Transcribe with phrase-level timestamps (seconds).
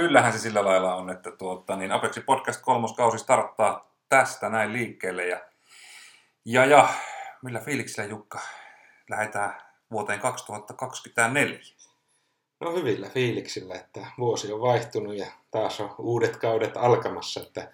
[0.00, 5.26] Kyllähän se sillä lailla on, että tuota, niin Apexi Podcast kolmoskausi starttaa tästä näin liikkeelle.
[5.26, 5.40] Ja,
[6.44, 6.88] ja, ja
[7.42, 8.40] millä fiiliksillä Jukka
[9.10, 11.58] lähdetään vuoteen 2024?
[12.60, 17.70] No hyvillä fiiliksillä, että vuosi on vaihtunut ja taas on uudet kaudet alkamassa, että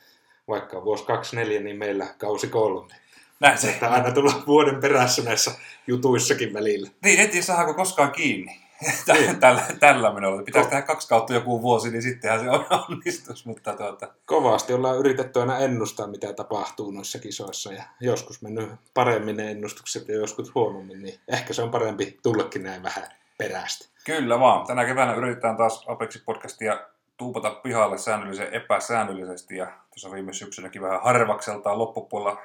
[0.49, 2.95] vaikka on vuosi 24, niin meillä kausi kolme.
[3.41, 3.71] Näin se.
[3.71, 5.51] Että aina tulla vuoden perässä näissä
[5.87, 6.91] jutuissakin välillä.
[7.05, 8.61] Niin, tiedä saadaanko koskaan kiinni.
[9.13, 9.41] Niin.
[9.41, 10.43] tällä, tällä menolla.
[10.43, 13.47] Pitäisi Ko- tehdä kaksi kautta joku vuosi, niin sittenhän se on onnistus.
[13.47, 19.37] Mutta tuota, Kovasti ollaan yritetty aina ennustaa, mitä tapahtuu noissa kisoissa ja joskus mennyt paremmin
[19.37, 23.09] ne ennustukset ja joskus huonommin, niin ehkä se on parempi tullakin näin vähän
[23.39, 23.89] perästä.
[24.05, 24.67] Kyllä vaan.
[24.67, 26.79] Tänä keväänä yritetään taas Apexi-podcastia
[27.17, 29.57] tuupata pihalle säännöllisen epäsäännöllisesti.
[29.57, 32.41] Ja tuossa viime syksynäkin vähän harvakseltaan loppupuolella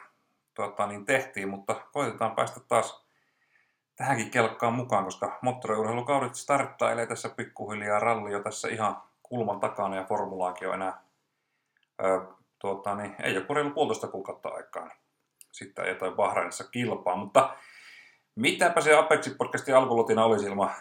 [0.53, 3.06] tuota, niin tehtiin, mutta koitetaan päästä taas
[3.97, 7.99] tähänkin kelkkaan mukaan, koska moottoriurheilukaudet starttailee tässä pikkuhiljaa.
[7.99, 11.01] Ralli jo tässä ihan kulman takana ja formulaakin on enää,
[12.03, 12.21] ö,
[12.59, 14.85] tuota, niin, ei ole reilu puolitoista kuukautta aikaa.
[14.85, 14.97] Niin
[15.51, 17.55] sitten ajetaan Bahrainissa kilpaa, mutta
[18.35, 20.71] mitäpä se Apexi-podcastin alkulotina olisi ilman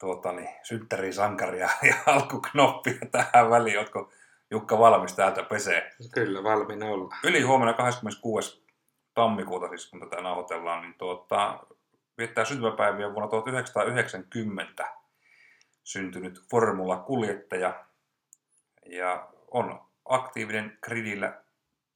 [0.00, 3.78] tuota, niin, synttärisankaria ja alkuknoppia tähän väliin.
[3.78, 4.10] Oletko
[4.50, 5.92] Jukka valmis täältä pesee?
[6.14, 7.18] Kyllä, valmiina ollaan.
[7.24, 8.64] Yli huomenna 26.
[9.14, 11.58] tammikuuta, siis kun tätä nauhoitellaan, niin tuota,
[12.18, 14.86] viettää syntymäpäiviä vuonna 1990
[15.84, 17.84] syntynyt formula-kuljettaja
[18.86, 21.42] ja on aktiivinen gridillä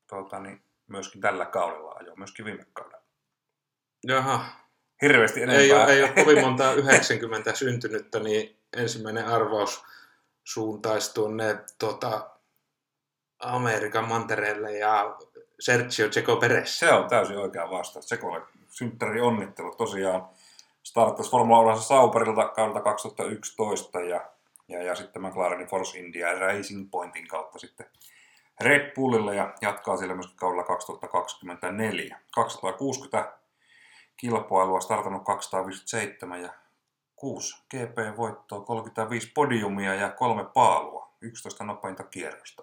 [0.09, 3.03] tuota, niin myöskin tällä kaudella, ajo myöskin viime kaudella.
[4.07, 4.45] Jaha,
[5.03, 5.63] Hirveästi enempää.
[5.63, 9.85] ei ole, ei ole kovin monta 90 syntynyttä, niin ensimmäinen arvaus
[10.45, 12.31] suuntaisi tuonne tuota,
[13.39, 15.17] Amerikan mantereelle ja
[15.61, 16.69] Sergio Checo Perez.
[16.69, 18.09] Se on täysin oikea vastaus.
[18.09, 18.60] Sekolle synttäri
[19.23, 20.29] onnittelu tosiaan.
[20.83, 24.21] Starttasi Formula 1 Sauberilta kaudelta 2011 ja,
[24.69, 27.87] ja, ja sitten McLarenin Force India Racing Pointin kautta sitten
[28.61, 32.19] Red Bullille ja jatkaa siellä myöskin kaudella 2024.
[32.35, 33.33] 260
[34.17, 36.53] kilpailua, startannut 257 ja
[37.17, 42.63] 6 GP-voittoa, 35 podiumia ja kolme paalua, 11 nopeinta kierrosta.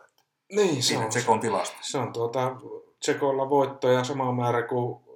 [0.52, 1.78] Niin, se on, Tsekon tilasto.
[1.82, 2.56] se on tuota,
[3.00, 5.07] Tsekolla voittoja sama määrä kuin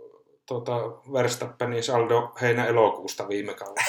[0.51, 3.87] tuota, Verstappenin saldo heinä-elokuusta viime kaudella.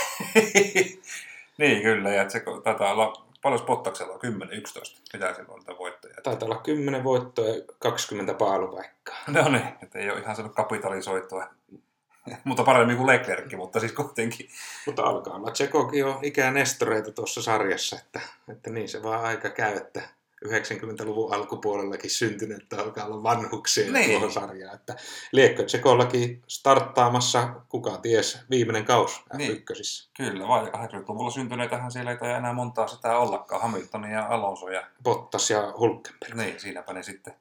[1.58, 4.18] niin kyllä, ja se taitaa olla paljon spottaksella, 10-11,
[5.12, 6.14] mitä on niitä voittoja.
[6.22, 9.16] Taitaa olla 10 voittoa ja 20 paalupaikkaa.
[9.28, 11.46] No niin, että ei ole ihan saanut kapitalisoitua,
[12.44, 14.48] mutta paremmin kuin Leclerc, mutta siis kuitenkin.
[14.86, 19.76] Mutta alkaa olla Tsekokin on ikänestoreita tuossa sarjassa, että, että niin se vaan aika käy,
[19.76, 20.02] että
[20.48, 23.94] 90-luvun alkupuolellakin syntynyt alkaa olla vanhuksia Niin.
[23.94, 24.10] niin.
[24.10, 24.74] tuohon sarjaan.
[24.74, 24.96] Että
[25.32, 29.52] liekö Tsekollakin starttaamassa, kuka ties, viimeinen kaus Niin.
[29.56, 30.08] F1.
[30.16, 34.86] Kyllä, vai 80-luvulla syntyneitähän siellä ei taida enää montaa sitä ollakaan, Hamilton ja Alonso ja
[35.02, 36.34] Bottas ja Hulkenberg.
[36.34, 37.34] niin, siinäpä ne sitten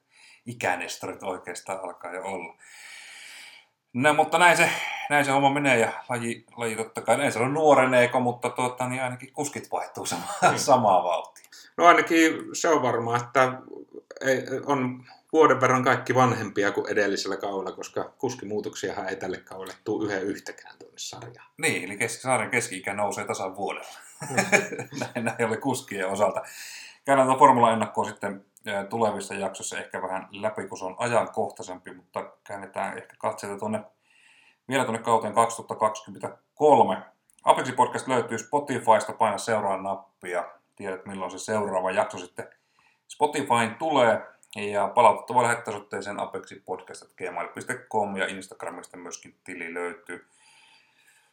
[0.46, 2.54] ikänestorit oikeastaan alkaa jo olla.
[3.92, 4.70] No, mutta näin se,
[5.10, 9.02] näin se homma menee ja laji, laji totta kai, en sano nuoreneeko, mutta tuota, niin
[9.02, 10.22] ainakin kuskit vaihtuu sama,
[10.56, 11.41] samaa vauhtia.
[11.76, 13.52] No ainakin se on varmaa, että
[14.20, 20.04] ei, on vuoden verran kaikki vanhempia kuin edellisellä kaudella, koska kuskimuutoksiahan ei tälle kaudelle tule
[20.04, 21.50] yhden yhtäkään tuonne sarjaan.
[21.58, 23.98] Niin, eli keski, saaren keski-ikä nousee tasan vuodella.
[25.00, 26.42] näin, näin oli kuskien osalta.
[27.04, 28.44] Käydään tuota formula-ennakkoa sitten
[28.90, 33.80] tulevissa jaksoissa ehkä vähän läpi, kun se on ajankohtaisempi, mutta käännetään ehkä katseita tuonne
[34.68, 37.02] vielä tuonne kauteen 2023.
[37.44, 40.44] Apexi Podcast löytyy Spotifysta, paina seuraa nappia.
[40.76, 42.48] Tiedät milloin se seuraava jakso sitten
[43.08, 44.26] Spotifyin tulee.
[44.56, 50.28] Ja palautetta voi lähettää osoitteeseen apexipodcast.gmail.com ja Instagramista myöskin tili löytyy.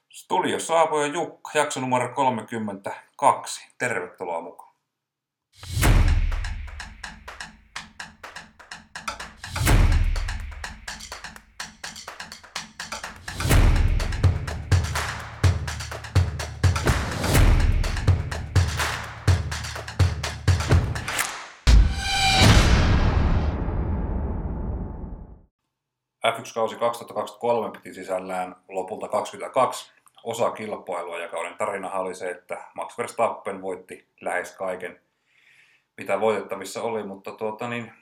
[0.09, 3.67] Studio Saapo ja Jukka, jakso numero 32.
[3.77, 4.68] Tervetuloa mukaan.
[26.49, 29.91] F1-kausi 2023 piti sisällään lopulta 22
[30.23, 35.01] osa kilpailua ja kauden tarinahan oli se, että Max Verstappen voitti lähes kaiken,
[35.97, 37.93] mitä voitettavissa oli, mutta tuota niin,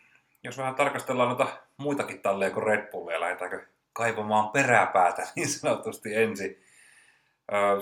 [0.43, 1.47] jos vähän tarkastellaan noita
[1.77, 6.63] muitakin talleja kuin Red Bullia, lähdetäänkö kaivamaan peräpäätä niin sanotusti ensin.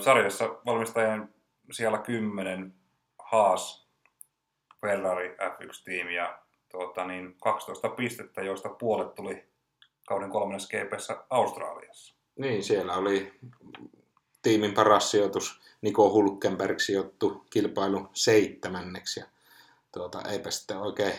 [0.04, 1.28] Sarjassa valmistajan
[1.72, 2.74] siellä 10
[3.18, 3.88] Haas,
[4.80, 9.55] Ferrari F1-tiimi ja tuota niin, 12 pistettä, joista puolet tuli
[10.06, 12.14] kauden kolmannessa GPssä Australiassa.
[12.36, 13.32] Niin, siellä oli
[14.42, 15.60] tiimin paras sijoitus.
[15.80, 19.20] Niko Hulkenberg sijoittu kilpailu seitsemänneksi.
[19.20, 19.26] Ja
[19.92, 21.14] tuota, eipä sitten oikein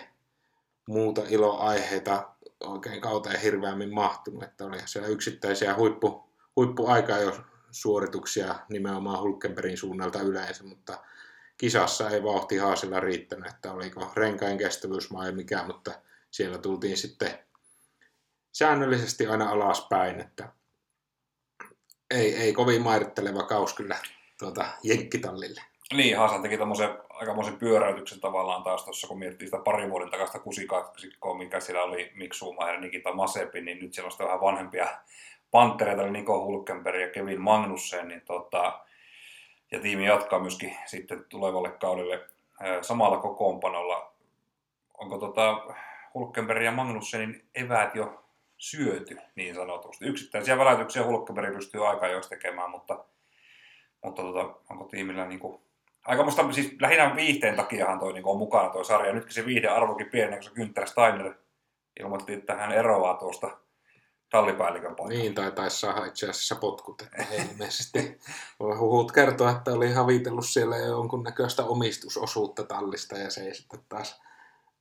[0.87, 2.29] muuta iloaiheita
[2.63, 4.43] oikein kauteen hirveämmin mahtunut.
[4.43, 7.37] Että oli siellä yksittäisiä huippu, huippuaikaa jo
[7.71, 10.97] suorituksia nimenomaan Hulkenbergin suunnalta yleensä, mutta
[11.57, 15.91] kisassa ei vauhti haasilla riittänyt, että oliko renkain kestävyys vai mikä, mutta
[16.31, 17.39] siellä tultiin sitten
[18.57, 20.49] säännöllisesti aina alaspäin, että
[22.11, 23.97] ei, ei kovin mairitteleva kaus kyllä
[24.39, 25.61] tuota, jenkkitallille.
[25.93, 30.39] Niin, Hasan teki tämmöisen aikamoisen pyöräytyksen tavallaan taas tuossa, kun miettii sitä parin vuoden takasta
[30.39, 34.87] kusikaksikkoa, mikä siellä oli Mick Schumacher, Nikita Masepi, niin nyt siellä on vähän vanhempia
[35.51, 38.79] panttereita, eli Niko Hulkenberg ja Kevin Magnussen, niin tota,
[39.71, 42.25] ja tiimi jatkaa myöskin sitten tulevalle kaudelle
[42.81, 44.13] samalla kokoonpanolla.
[44.97, 45.75] Onko tota
[46.13, 48.26] Hulkenberg ja Magnussenin eväät jo
[48.57, 50.05] syöty niin sanotusti?
[50.05, 53.05] Yksittäisiä väläytyksiä Hulkenberg pystyy aika jo tekemään, mutta,
[54.03, 55.61] mutta tota, onko tiimillä niin kuin,
[56.05, 59.13] aika musta, siis lähinnä viihteen takiahan toi niin on mukana toi sarja.
[59.13, 61.33] Nytkin se viihde arvokin pieni, se Günther Steiner
[61.99, 63.57] ilmoitti, että hän eroaa tuosta
[64.29, 65.13] tallipäällikön paikka.
[65.13, 68.19] Niin, tai taisi saada itse asiassa potkut, että ilmeisesti
[68.79, 74.21] huhut kertoa, että oli havitellut siellä jonkunnäköistä omistusosuutta tallista ja se ei sitten taas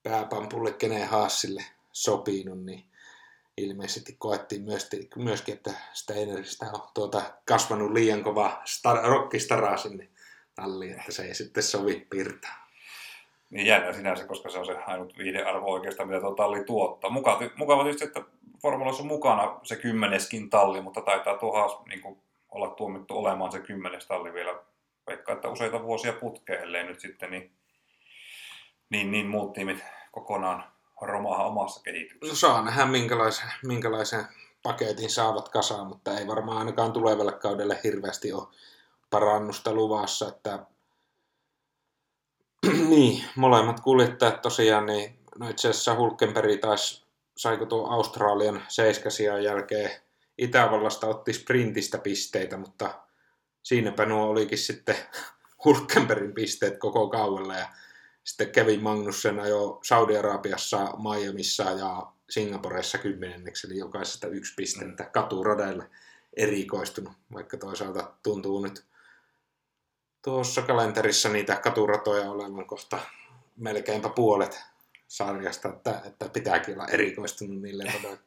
[0.03, 2.85] pääpampulle kenen haassille sopinut, niin
[3.57, 4.65] ilmeisesti koettiin
[5.17, 10.09] myöskin, että Steineristä on tuota kasvanut liian kova star, rockistaraa sinne
[10.55, 12.67] talliin, että se ei sitten sovi pirtaa.
[13.51, 17.11] Niin jännä sinänsä, koska se on se ainut viidearvo oikeastaan, mitä tuo talli tuottaa.
[17.11, 18.23] Mukava, mukava tietysti, että
[18.63, 22.19] formulassa on mukana se kymmeneskin talli, mutta taitaa tuo haas niin
[22.49, 24.59] olla tuomittu olemaan se kymmenes talli vielä,
[25.07, 27.51] vaikka että useita vuosia putkeen, ellei nyt sitten niin,
[28.91, 30.65] niin, niin muut tiimit kokonaan
[31.01, 32.27] romaha omassa kehityksessä.
[32.33, 34.25] No saa nähdä minkälaisen, minkälaisen
[34.63, 38.49] paketin saavat kasaan, mutta ei varmaan ainakaan tulevalle kaudelle hirveästi ole
[39.11, 40.59] parannusta luvassa, että
[42.89, 47.07] niin, molemmat kuljettajat tosiaan, niin no itse asiassa Hulkenberg taisi
[47.37, 49.91] saiko tuo Australian seiskasijan jälkeen
[50.39, 52.95] Itävallasta otti sprintistä pisteitä, mutta
[53.63, 54.97] siinäpä nuo olikin sitten
[55.65, 57.67] Hulkenbergin pisteet koko kauella ja
[58.27, 65.11] sitten Kevin Magnussen jo Saudi-Arabiassa, Miamiissa ja Singaporessa kymmenenneksi, eli jokaisesta yksi pistettä mm.
[65.11, 65.91] katuradeille
[66.37, 68.85] erikoistunut, vaikka toisaalta tuntuu nyt
[70.25, 72.99] tuossa kalenterissa niitä katuratoja olevan kohta
[73.57, 74.63] melkeinpä puolet
[75.09, 78.19] sarjasta, että, että pitääkin olla erikoistunut niille todella.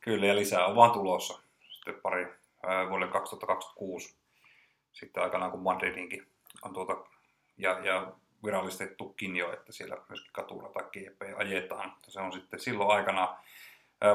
[0.00, 1.40] Kyllä, ja lisää on vaan tulossa.
[1.70, 2.26] Sitten pari
[2.62, 4.14] ää, vuodelle 2026.
[4.92, 6.26] Sitten aikanaan, kun Madridinkin
[6.62, 6.96] on tuota,
[7.58, 8.12] ja, ja
[8.44, 11.92] virallistettukin jo, että siellä myöskin katulla tai GP ajetaan.
[12.08, 13.36] Se on sitten silloin aikana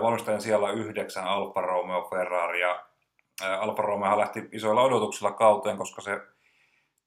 [0.01, 2.86] valmistajan siellä yhdeksän Alfa Romeo Ferrari ja
[3.60, 6.22] Alfa Romeo lähti isoilla odotuksilla kauteen, koska se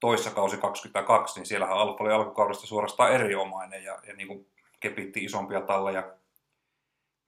[0.00, 4.46] toissa kausi 22, niin siellähän Alfa oli alkukaudesta suorastaan erinomainen ja, ja niin kuin
[4.80, 6.12] kepitti isompia talleja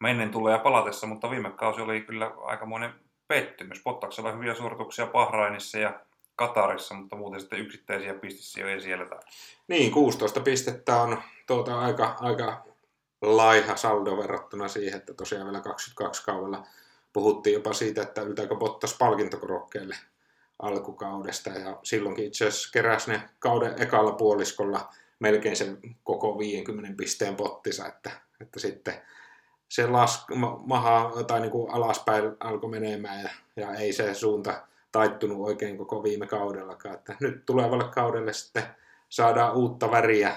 [0.01, 2.95] mennen tulee ja palatessa, mutta viime kausi oli kyllä aikamoinen
[3.29, 3.83] pettymys.
[3.83, 6.01] Pottaksella hyviä suorituksia Bahrainissa ja
[6.41, 9.07] Katarissa, mutta muuten sitten yksittäisiä pistesijoja siellä.
[9.69, 12.65] Niin, 16 pistettä on tuota aika, aika
[13.23, 16.67] laiha saldo verrattuna siihen, että tosiaan vielä 22 kaudella
[17.13, 19.97] puhuttiin jopa siitä, että yltääkö Bottas palkintokorokkeelle
[20.59, 21.51] alkukaudesta.
[21.51, 27.87] Ja silloinkin itse asiassa keräsi ne kauden ekalla puoliskolla melkein sen koko 50 pisteen pottisa,
[27.87, 28.95] että, että sitten
[29.69, 30.27] se las,
[30.67, 36.03] maha tai niin kuin alaspäin alkoi menemään ja, ja, ei se suunta taittunut oikein koko
[36.03, 36.95] viime kaudellakaan.
[36.95, 38.63] Että nyt tulevalle kaudelle sitten
[39.09, 40.37] saadaan uutta väriä,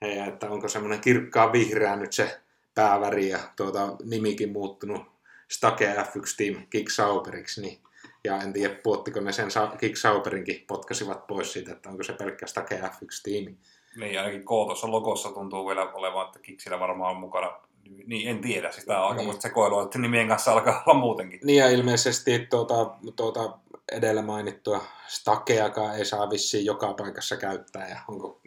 [0.00, 2.40] ja että onko semmoinen kirkkaa vihreä nyt se
[2.74, 5.02] pääväri ja tuota, nimikin muuttunut
[5.50, 7.78] Stake F1 Team Kick Sauberiksi, niin
[8.24, 9.48] ja en tiedä, puottiko ne sen
[9.78, 13.56] Kick Sauberinkin potkasivat pois siitä, että onko se pelkkä Stake F1-tiimi.
[13.96, 17.60] Niin, ainakin K tuossa logossa tuntuu vielä olevan, että Kiksillä varmaan on mukana.
[18.06, 18.72] Niin, en tiedä.
[18.72, 19.42] Siis tämä on aika niin.
[19.42, 21.40] sekoilua, että nimien kanssa alkaa olla muutenkin.
[21.44, 23.58] Niin, ja ilmeisesti tuota, tuota
[23.92, 27.88] edellä mainittua stakeakaan ei saa vissiin joka paikassa käyttää.
[27.88, 28.40] Ja onko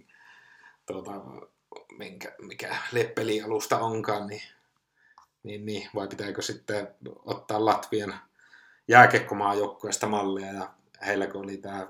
[0.85, 1.11] tuota,
[1.97, 4.41] minkä, mikä leppelialusta onkaan, niin,
[5.43, 6.87] niin, niin, vai pitääkö sitten
[7.25, 8.19] ottaa Latvian
[8.87, 10.53] jääkekkomaan joukkueesta mallia.
[10.53, 10.69] Ja
[11.05, 11.87] heillä kun oli tämä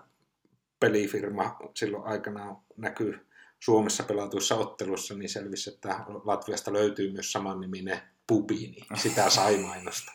[0.79, 3.28] pelifirma silloin aikanaan näkyy
[3.59, 10.11] Suomessa pelatuissa ottelussa, niin selvisi, että Latviasta löytyy myös samanniminen pubi, niin sitä sai mainosta.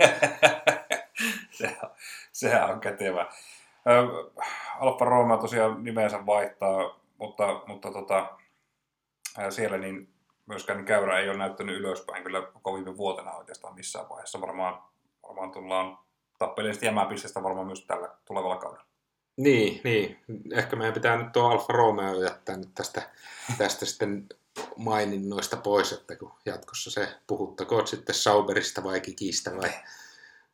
[2.33, 3.27] sehän, on kätevä.
[4.81, 8.39] Alfa Romeo tosiaan nimensä vaihtaa, mutta, mutta tota,
[9.51, 10.15] siellä niin
[10.47, 12.43] myöskään niin käyrä ei ole näyttänyt ylöspäin kyllä
[12.75, 14.41] viime vuotena oikeastaan missään vaiheessa.
[14.41, 14.83] Varmaan,
[15.23, 15.99] varmaan tullaan
[16.39, 17.09] tappeleista jäämään
[17.43, 18.94] varmaan myös tällä tulevalla kaudella.
[19.37, 20.19] Niin, niin.
[20.53, 23.11] Ehkä meidän pitää nyt tuo Alfa Romeo jättää nyt tästä,
[23.59, 24.27] tästä sitten
[24.77, 29.71] maininnoista pois, että kun jatkossa se puhuttakoon sitten Sauberista vai Kikistä vai,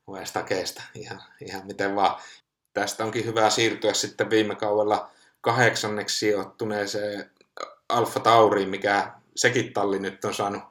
[0.07, 2.21] vai Stakeesta, ihan, ihan miten vaan.
[2.73, 5.11] Tästä onkin hyvä siirtyä sitten viime kaudella
[5.41, 7.31] kahdeksanneksi sijoittuneeseen
[7.89, 10.63] Alfa Tauriin, mikä sekin talli nyt on saanut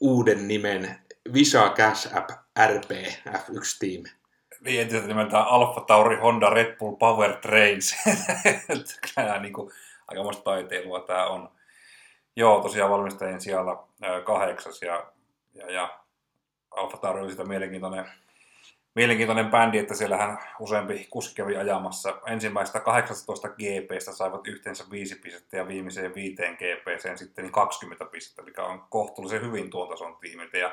[0.00, 0.98] uuden nimen
[1.34, 2.30] Visa Cash App
[2.66, 2.90] RP
[3.28, 4.17] F1
[4.64, 4.88] Team.
[4.88, 7.96] Niin, nimeltään Alfa Tauri Honda Red Bull Power Trains.
[9.14, 9.70] Kyllä niin kuin,
[10.08, 11.50] aikamoista taiteilua tämä on.
[12.36, 13.76] Joo, tosiaan valmistajien siellä
[14.24, 15.12] kahdeksas ja,
[15.54, 15.98] ja, ja
[16.70, 18.04] Alfa Tauri oli sitä mielenkiintoinen,
[18.94, 22.20] mielenkiintoinen bändi, että siellähän useampi kuski kävi ajamassa.
[22.26, 28.42] Ensimmäistä 18 GPstä saivat yhteensä 5 pistettä ja viimeiseen viiteen GPseen sitten niin 20 pistettä,
[28.42, 30.58] mikä on kohtuullisen hyvin tuon tason tiimiltä.
[30.58, 30.72] Ja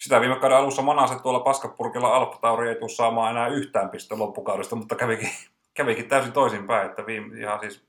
[0.00, 4.18] sitä viime kauden alussa manaset tuolla paskapurkilla Alfa Tauri ei tule saamaan enää yhtään pistettä
[4.18, 5.30] loppukaudesta, mutta kävikin,
[5.74, 7.84] kävikin täysin toisinpäin, että viime, ihan siis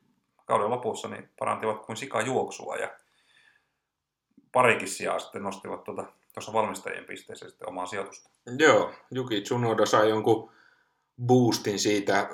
[0.45, 2.89] kauden lopussa niin parantivat kuin sika juoksua ja
[4.51, 8.29] parikin sijaa sitten nostivat tuota, tuossa valmistajien pisteeseen sitten omaa sijoitusta.
[8.59, 10.51] Joo, Juki Tsunoda sai jonkun
[11.25, 12.29] boostin siitä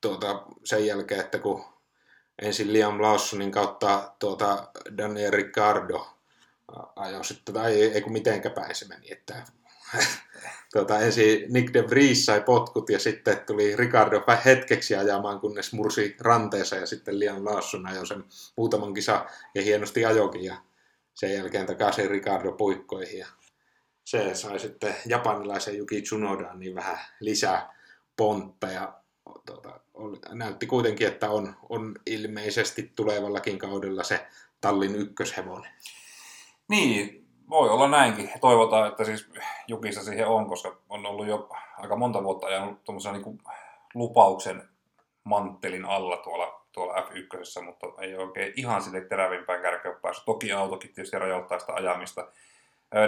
[0.00, 1.64] tuota, sen jälkeen, että kun
[2.42, 6.13] ensin Liam Lawsonin kautta tuota Daniel Ricciardo
[6.96, 9.42] ajoi sitten, tai ei, ei kun mitenkä päin se meni, että
[10.72, 16.16] tuota, ensin Nick de Vries sai potkut ja sitten tuli Ricardo hetkeksi ajamaan, kunnes mursi
[16.20, 18.24] ranteensa ja sitten Liam Lawson ajoi sen
[18.56, 20.56] muutaman kisa ja hienosti ajokin ja
[21.14, 23.26] sen jälkeen takaisin Ricardo puikkoihin ja
[24.04, 27.74] se sai sitten japanilaisen Yuki Tsunodaan niin vähän lisää
[28.16, 29.00] pontta ja
[29.46, 34.26] tuota, oli, näytti kuitenkin, että on, on ilmeisesti tulevallakin kaudella se
[34.60, 35.70] tallin ykköshevonen.
[36.68, 38.30] Niin, voi olla näinkin.
[38.40, 39.30] Toivotaan, että siis
[39.68, 43.38] Jukissa siihen on, koska on ollut jo aika monta vuotta ajanut tuommoisen niin
[43.94, 44.68] lupauksen
[45.24, 50.24] manttelin alla tuolla, tuolla F1, mutta ei oikein ihan sille terävimpään kärkeen päässyt.
[50.24, 52.28] Toki autokin tietysti rajoittaa sitä ajamista.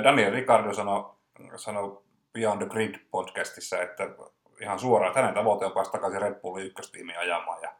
[0.04, 1.10] Daniel Ricardo sanoi,
[1.56, 4.08] sanoi Beyond the Grid podcastissa, että
[4.60, 7.62] ihan suoraan, että hänen tavoite on päästä takaisin Red Bullin ykköstiimiin ajamaan.
[7.62, 7.72] Ja,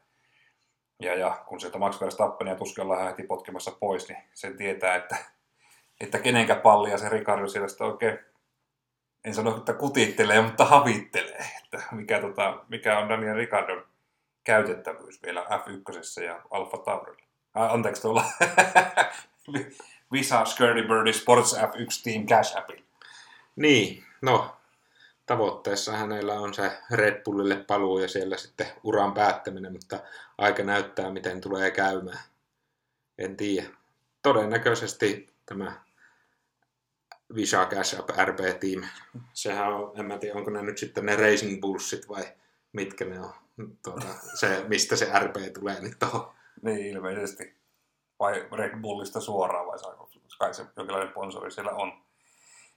[1.00, 4.95] ja, ja kun sieltä Max Verstappen ja tuskin ollaan heti potkimassa pois, niin sen tietää,
[4.95, 5.16] että
[6.00, 8.18] että kenenkä pallia se Ricardo siellä sitten oikein,
[9.24, 13.86] en sano, että kutittelee, mutta havittelee, että mikä, tota, mikä on Daniel Ricardon
[14.44, 17.26] käytettävyys vielä F1 ja Alfa Taurilla.
[17.56, 18.24] Äh, anteeksi tuolla
[20.12, 22.86] Visa Skirty Birdie Sports F1 Team Cash Appilla.
[23.56, 24.56] Niin, no
[25.26, 30.00] tavoitteessa hänellä on se Red Bullille paluu ja siellä sitten uran päättäminen, mutta
[30.38, 32.20] aika näyttää, miten tulee käymään.
[33.18, 33.68] En tiedä.
[34.22, 35.86] Todennäköisesti tämä
[37.35, 38.88] Visa Cash App RB Team.
[39.33, 42.25] Sehän on, en mä tiedä, onko ne nyt sitten ne Racing Bullsit vai
[42.73, 43.33] mitkä ne on.
[43.85, 46.35] Tuota, se, mistä se RB tulee niin tuohon.
[46.62, 47.56] Niin, ilmeisesti.
[48.18, 50.06] Vai Red Bullista suoraan, vai saako
[50.38, 51.92] kai se jonkinlainen sponsori siellä on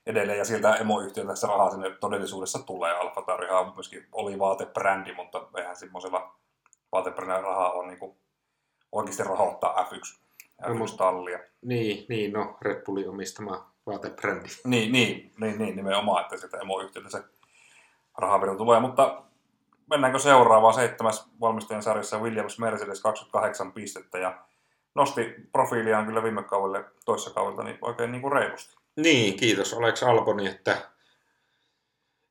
[0.06, 0.38] edelleen.
[0.38, 2.92] Ja sieltä emoyhtiöltä se rahaa sinne todellisuudessa tulee.
[2.92, 6.34] Alfa Taurihan myöskin oli vaatebrändi, mutta eihän semmoisella
[6.92, 8.14] vaatebrändillä rahaa on niin
[8.92, 10.20] oikeasti rahoittaa F1,
[10.62, 11.38] F1-tallia.
[11.62, 14.48] Niin, niin, no Red Bullin omistama vaatebrändi.
[14.64, 17.22] Niin, niin, niin, niin nimenomaan, että sieltä emoyhtiöltä se
[18.18, 19.22] rahavirta tulee, mutta
[19.90, 24.38] mennäänkö seuraavaan seitsemäs valmistajan sarjassa Williams Mercedes 28 pistettä ja
[24.94, 28.76] nosti profiiliaan kyllä viime kaudelle toissa kaudelta niin oikein niin kuin reilusti.
[28.96, 30.90] Niin, kiitos Alex Alboni, että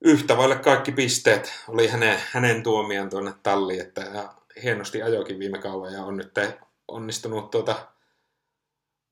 [0.02, 4.30] yhtä vaille kaikki pisteet oli hänen, hänen tuomiaan tuonne talliin, että
[4.64, 6.34] hienosti ajokin viime kauden ja on nyt
[6.88, 7.76] onnistunut tuota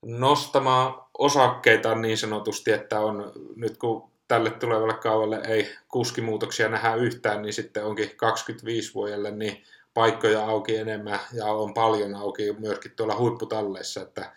[0.06, 7.42] nostamaan osakkeita niin sanotusti, että on nyt kun tälle tulevalle kaudelle ei kuskimuutoksia nähdä yhtään,
[7.42, 9.64] niin sitten onkin 25 vuodelle niin
[9.94, 14.32] paikkoja auki enemmän ja on paljon auki myöskin tuolla huipputalleissa, että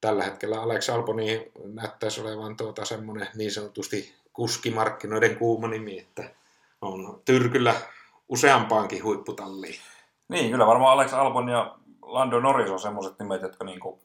[0.00, 6.30] tällä hetkellä Alex Alboni näyttäisi olevan tuota semmoinen niin sanotusti kuskimarkkinoiden kuuma nimi, että
[6.80, 7.74] on tyrkyllä
[8.28, 9.80] useampaankin huipputalliin.
[10.28, 14.00] Niin, kyllä varmaan Alex Albon ja Lando Norris on semmoiset nimet, jotka niinku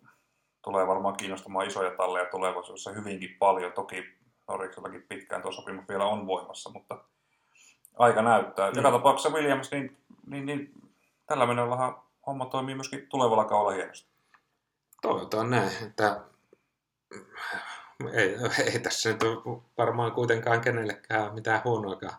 [0.63, 3.71] tulee varmaan kiinnostamaan isoja talleja tulevaisuudessa hyvinkin paljon.
[3.71, 4.03] Toki
[4.47, 6.97] Noriksellakin pitkään tuo sopimus vielä on voimassa, mutta
[7.97, 8.71] aika näyttää.
[8.71, 8.77] Mm.
[8.77, 10.73] Joka tapauksessa Williams, niin, niin, niin
[11.25, 11.95] tällä menollahan
[12.27, 14.09] homma toimii myöskin tulevalla kaudella hienosti.
[15.01, 16.21] Toivotaan näin, että
[18.13, 18.35] ei,
[18.73, 19.21] ei tässä nyt
[19.77, 22.15] varmaan kuitenkaan kenellekään mitään huonoakaan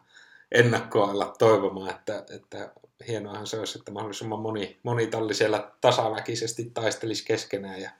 [0.53, 2.73] ennakkoa olla toivomaan, että, että
[3.09, 7.91] hienoahan se olisi, että mahdollisimman moni, moni talli siellä tasaväkisesti taistelisi keskenään ja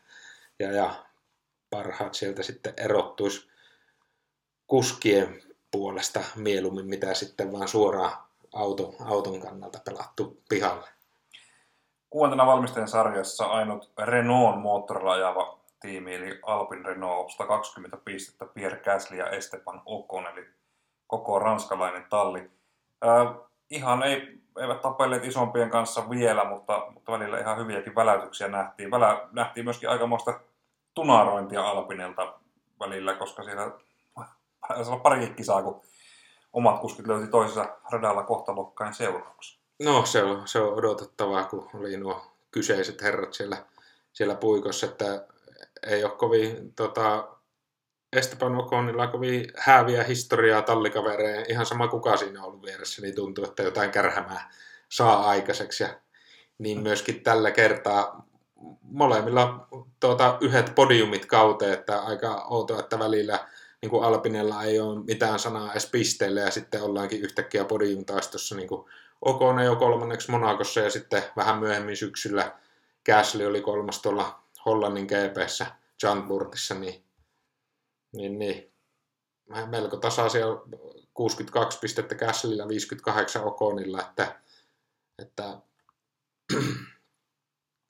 [0.59, 0.95] ja, ja
[1.71, 3.49] parhaat sieltä sitten erottuisi
[4.67, 8.13] kuskien puolesta mieluummin, mitä sitten vaan suoraan
[8.55, 10.89] auto, auton kannalta pelattu pihalle.
[12.11, 19.17] Kuuntena valmistajan sarjassa ainut Renault moottorilla ajava tiimi, eli Alpin Renault 120 pistettä, Pierre Gasly
[19.17, 20.47] ja Esteban Ocon, eli
[21.07, 22.51] koko ranskalainen talli.
[23.07, 23.35] Äh,
[23.71, 28.91] ihan ei, eivät tapelleet isompien kanssa vielä, mutta, mutta välillä ihan hyviäkin väläytyksiä nähtiin.
[28.91, 30.41] Välä, nähtiin myöskin aikamoista
[30.95, 32.35] tunarointia Alpinelta
[32.81, 33.71] välillä, koska siellä
[34.69, 35.81] taisi olla parikin kisaa, kun
[36.53, 39.61] omat kuskit löyti toisessa radalla kohtalokkain seurauksia.
[39.83, 43.57] No se on, se on odotettavaa, kun oli nuo kyseiset herrat siellä,
[44.13, 45.27] siellä puikossa, että
[45.87, 47.29] ei ole kovin tota,
[48.15, 51.47] Esteban Oconilla kovin hääviä historiaa tallikavereen.
[51.49, 54.51] Ihan sama kuka siinä on ollut vieressä, niin tuntuu, että jotain kärhämää
[54.89, 55.83] saa aikaiseksi.
[55.83, 55.89] Ja
[56.59, 58.27] niin myöskin tällä kertaa
[58.83, 59.67] molemmilla
[60.01, 63.49] tuota, yhdet podiumit kauteen, että aika outoa, että välillä
[63.83, 68.69] niin kuin Alpinella ei ole mitään sanaa edes pisteille ja sitten ollaankin yhtäkkiä podiumtaistossa niin
[68.69, 68.87] kuin
[69.65, 72.53] jo kolmanneksi Monakossa ja sitten vähän myöhemmin syksyllä
[73.07, 75.67] Gasly oli kolmas tuolla Hollannin GPssä
[76.03, 77.04] Zandvoortissa, niin,
[78.17, 78.73] niin, niin
[79.71, 80.47] melko tasaisia
[81.15, 84.41] 62 pistettä Gaslylla, 58 Okonilla, että,
[85.19, 85.59] että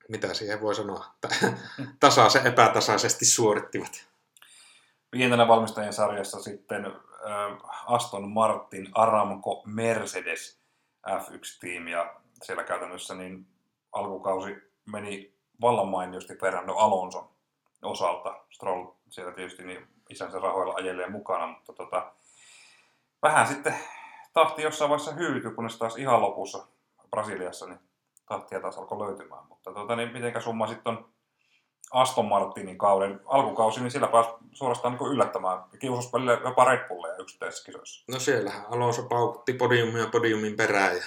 [0.08, 1.14] mitä siihen voi sanoa,
[2.00, 4.06] tasaisen epätasaisesti suorittivat.
[5.12, 6.92] Viientänä valmistajien sarjassa sitten äh,
[7.86, 10.58] Aston Martin, Aramco, Mercedes
[11.08, 13.46] F1-tiimi ja siellä käytännössä niin
[13.92, 17.28] alkukausi meni vallan mainiosti Fernando Alonson
[17.82, 18.44] osalta.
[18.50, 22.12] Stroll siellä tietysti niin isänsä rahoilla ajelee mukana, mutta tota,
[23.22, 23.74] vähän sitten
[24.32, 26.66] tahti jossain vaiheessa hyytyi, kunnes taas ihan lopussa
[27.10, 27.80] Brasiliassa niin
[28.26, 29.46] tahtia taas alkoi löytymään.
[29.48, 31.08] Mutta tota, niin mitenkä summa sitten on
[31.92, 35.58] Aston Martinin kauden alkukausi, niin sillä pääsi suorastaan niin yllättämään.
[35.78, 38.04] Kiusasi välillä jopa Red Bullia yksittäisissä kisoissa.
[38.12, 41.02] No siellähän Alonso paukutti podiumia podiumin perään ja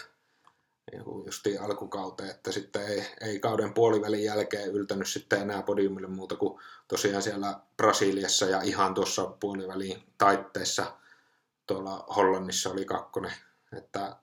[1.26, 6.60] justiin alkukauteen, että sitten ei, ei kauden puolivälin jälkeen yltänyt sitten enää podiumille muuta kuin
[6.88, 10.98] tosiaan siellä Brasiliassa ja ihan tuossa puolivälin taitteessa
[11.68, 13.34] tuolla Hollannissa oli kakkonen.
[13.78, 14.16] Että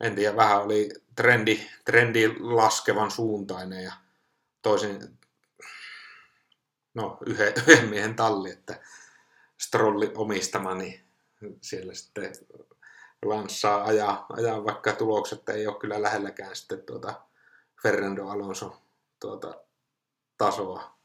[0.00, 3.92] en tiedä, vähän oli trendi, trendi laskevan suuntainen ja
[4.62, 5.18] toisin,
[6.94, 8.80] no yhden, yhden miehen talli, että
[9.58, 11.04] Strolli omistama, niin
[11.60, 12.32] siellä sitten
[13.24, 17.14] lanssaa ajaa, ajaa, vaikka tulokset ei ole kyllä lähelläkään sitten tuota
[17.82, 18.76] Fernando Alonso
[19.20, 19.54] tuota
[20.38, 21.00] tasoa.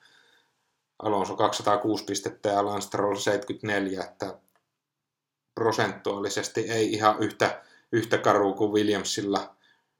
[0.99, 4.38] Alonso 206 pistettä ja Lance Stroll 74, että
[5.56, 9.56] prosentuaalisesti ei ihan yhtä, yhtä karu kuin Williamsilla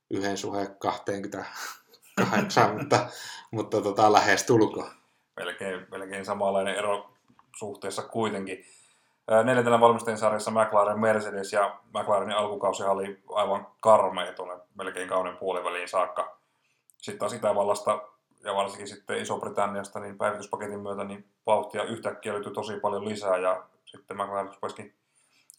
[0.10, 3.10] yhden suhe 28, mutta,
[3.52, 4.90] mutta tota, lähes tulko.
[5.36, 7.14] Melkein, melkein samanlainen ero
[7.56, 8.66] suhteessa kuitenkin.
[9.44, 15.90] Neljäntenä valmistajien sarjassa McLaren Mercedes ja McLarenin alkukausi oli aivan karmea tuonne melkein kauden puoliväliin
[15.90, 16.38] saakka.
[16.98, 18.02] Sitten taas Itävallasta
[18.44, 23.64] ja varsinkin sitten Iso-Britanniasta niin päivityspaketin myötä niin vauhtia yhtäkkiä löytyi tosi paljon lisää ja
[23.86, 24.96] sitten McLaren rupesikin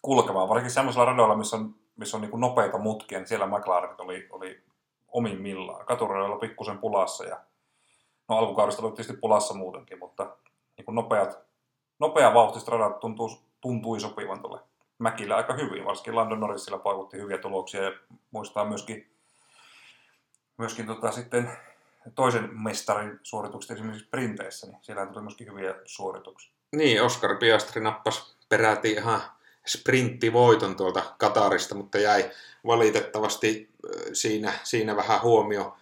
[0.03, 0.49] kulkemaan.
[0.49, 4.63] Varsinkin sellaisilla radoilla, missä on, missä on niin nopeita mutkia, niin siellä McLaren oli, oli
[5.09, 5.87] omimmillaan.
[5.87, 7.41] Katuradoilla pikkusen pulassa ja
[8.29, 10.37] no alkukaudesta oli tietysti pulassa muutenkin, mutta
[10.77, 11.39] niin nopeat,
[11.99, 14.61] nopea vauhtiset radat tuntuu tuntui sopivan tuolle
[14.99, 17.93] Mäkillä aika hyvin, varsinkin Landon Norrisilla paikutti hyviä tuloksia ja
[18.31, 19.11] muistaa myöskin,
[20.57, 21.51] myöskin tota sitten
[22.15, 26.53] toisen mestarin suoritukset esimerkiksi sprinteissä, niin siellä tuli myöskin hyviä suorituksia.
[26.77, 29.23] Niin, Oscar Piastri nappasi peräti ihan
[29.67, 32.31] sprinttivoiton tuolta Katarista, mutta jäi
[32.67, 33.71] valitettavasti
[34.13, 35.77] siinä, siinä vähän huomio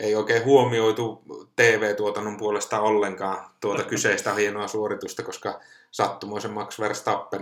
[0.00, 1.22] ei oikein huomioitu
[1.56, 5.60] TV-tuotannon puolesta ollenkaan tuota kyseistä hienoa suoritusta, koska
[5.90, 7.40] sattumoisen Max Verstappen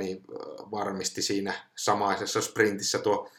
[0.70, 3.30] varmisti siinä samaisessa sprintissä tuo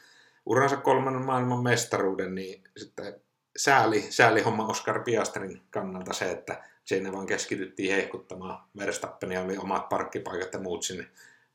[0.46, 3.22] uransa kolmannen maailman mestaruuden, niin sitten
[3.58, 8.64] sääli, sääli homma Oscar Piastrin kannalta se, että siinä vaan keskityttiin heikkuttamaan.
[8.78, 11.08] Verstappenia oli omat parkkipaikat ja muut sinne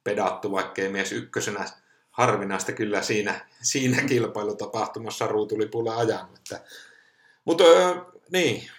[0.05, 1.65] pedattu, vaikkei mies ykkösenä
[2.11, 6.39] harvinaista kyllä siinä, siinä kilpailutapahtumassa ruutulipulla ajanut.
[6.39, 6.61] Että
[7.45, 7.65] mutta
[8.33, 8.71] niin,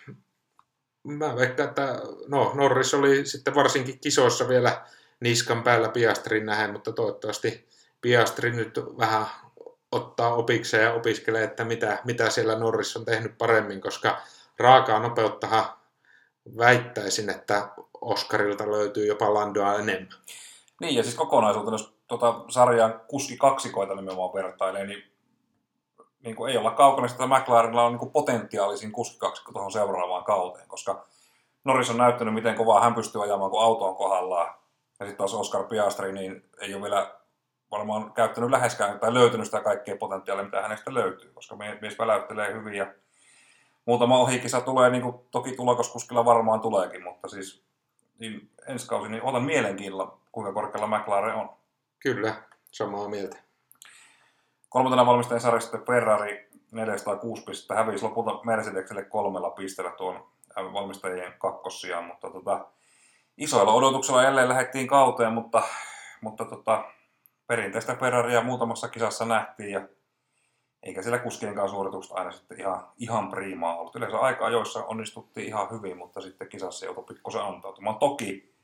[1.04, 4.86] mä veikkaan, että no, Norris oli sitten varsinkin kisoissa vielä
[5.20, 7.68] niskan päällä Piastrin nähen, mutta toivottavasti
[8.02, 9.26] Piastri nyt vähän
[9.92, 14.22] ottaa opikseen ja opiskelee, että mitä, mitä siellä Norris on tehnyt paremmin, koska
[14.60, 15.66] raakaa nopeuttahan
[16.58, 17.70] väittäisin, että
[18.02, 20.08] Oskarilta löytyy jopa Landoa enemmän.
[20.82, 25.04] Niin, ja siis kokonaisuutena, jos tuota sarjan kuski kaksikoita nimenomaan vertailee, niin
[26.26, 30.24] niin kuin ei olla kaukana sitä, että McLarenilla on niin kuin potentiaalisin kuskikaksikko tuohon seuraavaan
[30.24, 31.06] kauteen, koska
[31.64, 34.56] Norris on näyttänyt, miten kovaa hän pystyy ajamaan, kun auto on kohdallaan.
[35.00, 37.12] Ja sitten taas Oscar Piastri, niin ei ole vielä
[37.72, 42.74] varmaan käyttänyt läheskään tai löytänyt sitä kaikkea potentiaalia, mitä hänestä löytyy, koska mies väläyttelee hyvin
[42.74, 42.94] ja
[43.86, 47.64] muutama ohikisa tulee, niin kuin toki tulokoskuskilla varmaan tuleekin, mutta siis
[48.20, 51.50] niin ensi kausi, niin otan mielenkiinnolla, kuinka korkealla McLaren on.
[52.00, 52.36] Kyllä,
[52.72, 53.45] samaa mieltä.
[54.76, 62.30] Kolmantena valmistajan sarjassa Ferrari 406 pistettä hävisi lopulta Mercedeselle kolmella pisteellä tuon valmistajien kakkossiaan, mutta
[62.30, 62.68] tota,
[63.38, 65.64] isoilla odotuksilla jälleen lähdettiin kauteen, mutta,
[66.22, 66.86] mutta tota,
[67.48, 69.88] perinteistä Ferraria muutamassa kisassa nähtiin ja
[70.84, 73.96] eikä siellä kuskienkaan suoritukset aina sitten ihan, ihan priimaa ollut.
[73.96, 78.00] Yleensä aika ajoissa onnistuttiin ihan hyvin, mutta sitten kisassa joutui pikkusen antautumaan.
[78.00, 78.56] Toki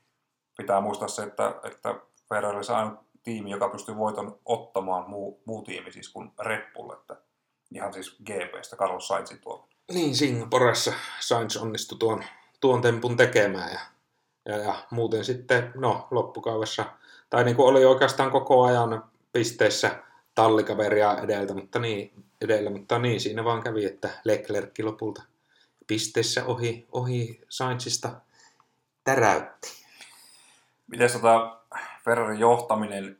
[0.56, 1.94] pitää muistaa se, että, että
[2.28, 7.16] Ferrari ainut tiimi, joka pystyy voiton ottamaan muu, muu tiimi siis kuin Red Bull, että
[7.74, 9.66] ihan siis GPstä, Carlos Sainzin tuolla.
[9.92, 12.24] Niin, Singaporessa Sainz onnistui tuon,
[12.60, 13.80] tuon tempun tekemään ja,
[14.44, 16.84] ja, ja muuten sitten, no loppukaudessa,
[17.30, 20.02] tai niin kuin oli oikeastaan koko ajan pisteissä
[20.34, 25.22] tallikaveria edeltä, mutta niin, edellä, mutta niin siinä vaan kävi, että Leclerc lopulta
[25.86, 28.20] pisteissä ohi, ohi Sainzista
[29.04, 29.68] täräytti.
[30.86, 31.61] Miten tota
[32.04, 33.18] Ferrarin johtaminen,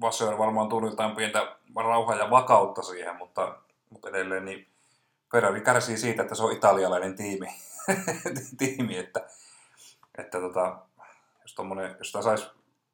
[0.00, 3.58] Vasseur varmaan tuli jotain pientä rauhaa ja vakautta siihen, mutta,
[3.90, 4.68] mutta edelleen niin
[5.32, 7.46] Ferrari kärsii siitä, että se on italialainen tiimi,
[8.58, 9.26] tiimi että,
[10.18, 10.76] että tota,
[11.42, 12.46] jos, tommonen, jos tämä saisi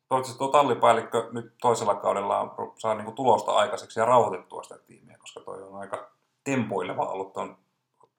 [0.09, 5.41] toivottavasti tuo tallipäällikkö nyt toisella kaudella saa niin tulosta aikaiseksi ja rauhoitettua sitä tiimiä, koska
[5.41, 6.11] toi on aika
[6.45, 7.59] tempoileva ollut ton,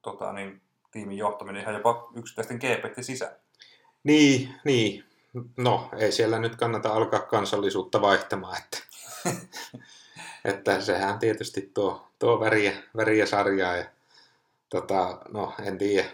[0.02, 0.62] tota, niin,
[0.92, 3.36] tiimin johtaminen ihan jopa yksittäisten GPT sisään.
[4.04, 5.11] Niin, niin.
[5.58, 8.78] No, ei siellä nyt kannata alkaa kansallisuutta vaihtamaan, että,
[10.46, 13.86] että sehän tietysti tuo, tuo väriä, väriä sarjaa ja
[14.70, 16.10] tota, no, en tiedä,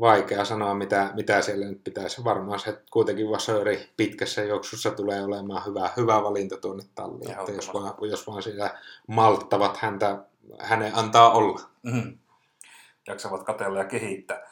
[0.00, 2.24] vaikea sanoa, mitä, mitä siellä nyt pitäisi.
[2.24, 7.30] Varmaan se kuitenkin Vasöri pitkässä juoksussa tulee olemaan hyvä, hyvä valinta tuonne talliin.
[7.30, 10.18] Että jos, vaan, jos vaan siellä malttavat häntä,
[10.58, 11.60] hänen antaa olla.
[11.82, 12.18] Mm-hmm.
[13.06, 14.50] Jaksavat katella ja kehittää.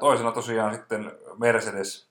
[0.00, 2.09] Toisena tosiaan sitten Mercedes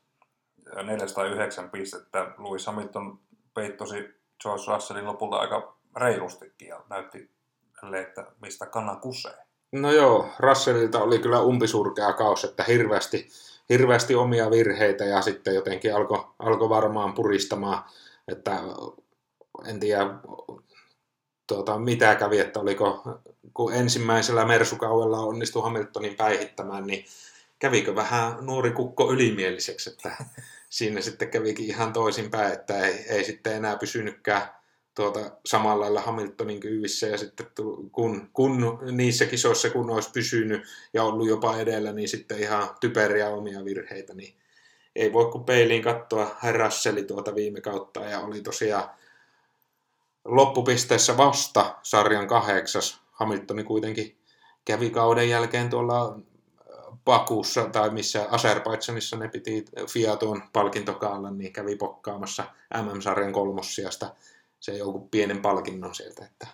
[0.84, 2.20] 409 pistettä.
[2.20, 3.20] Lewis Hamilton
[3.54, 3.96] peittosi
[4.42, 7.30] George Russellin lopulta aika reilustikin ja näytti,
[8.02, 9.38] että mistä kannan kusee.
[9.72, 13.30] No joo, Russellilta oli kyllä umpisurkea kaus, että hirveästi,
[13.70, 17.84] hirveästi omia virheitä ja sitten jotenkin alkoi alko varmaan puristamaan,
[18.28, 18.60] että
[19.66, 20.06] en tiedä
[21.48, 23.20] tuota, mitä kävi, että oliko,
[23.54, 27.06] kun ensimmäisellä Mersukauella onnistui Hamiltonin päihittämään, niin
[27.60, 30.26] kävikö vähän nuori kukko ylimieliseksi, että
[30.70, 34.42] siinä sitten kävikin ihan toisinpäin, että ei, ei sitten enää pysynytkään
[34.96, 37.46] tuota, samalla lailla Hamiltonin kyyvissä ja sitten
[37.92, 40.62] kun, kun niissä kisoissa kun olisi pysynyt
[40.94, 44.36] ja ollut jopa edellä, niin sitten ihan typeriä omia virheitä, niin
[44.96, 48.90] ei voi kuin peiliin katsoa Russeli tuota viime kautta ja oli tosiaan
[50.26, 53.02] loppupisteessä vasta sarjan kahdeksas.
[53.12, 54.18] Hamiltoni kuitenkin
[54.66, 56.20] kävi kauden jälkeen tuolla
[57.10, 62.44] Pakussa tai missä Azerbaidsanissa ne piti Fiaton palkintokaalla, niin kävi pokkaamassa
[62.82, 64.16] MM-sarjan kolmossiasta
[64.60, 66.26] se jonkun pienen palkinnon sieltä.
[66.26, 66.48] Että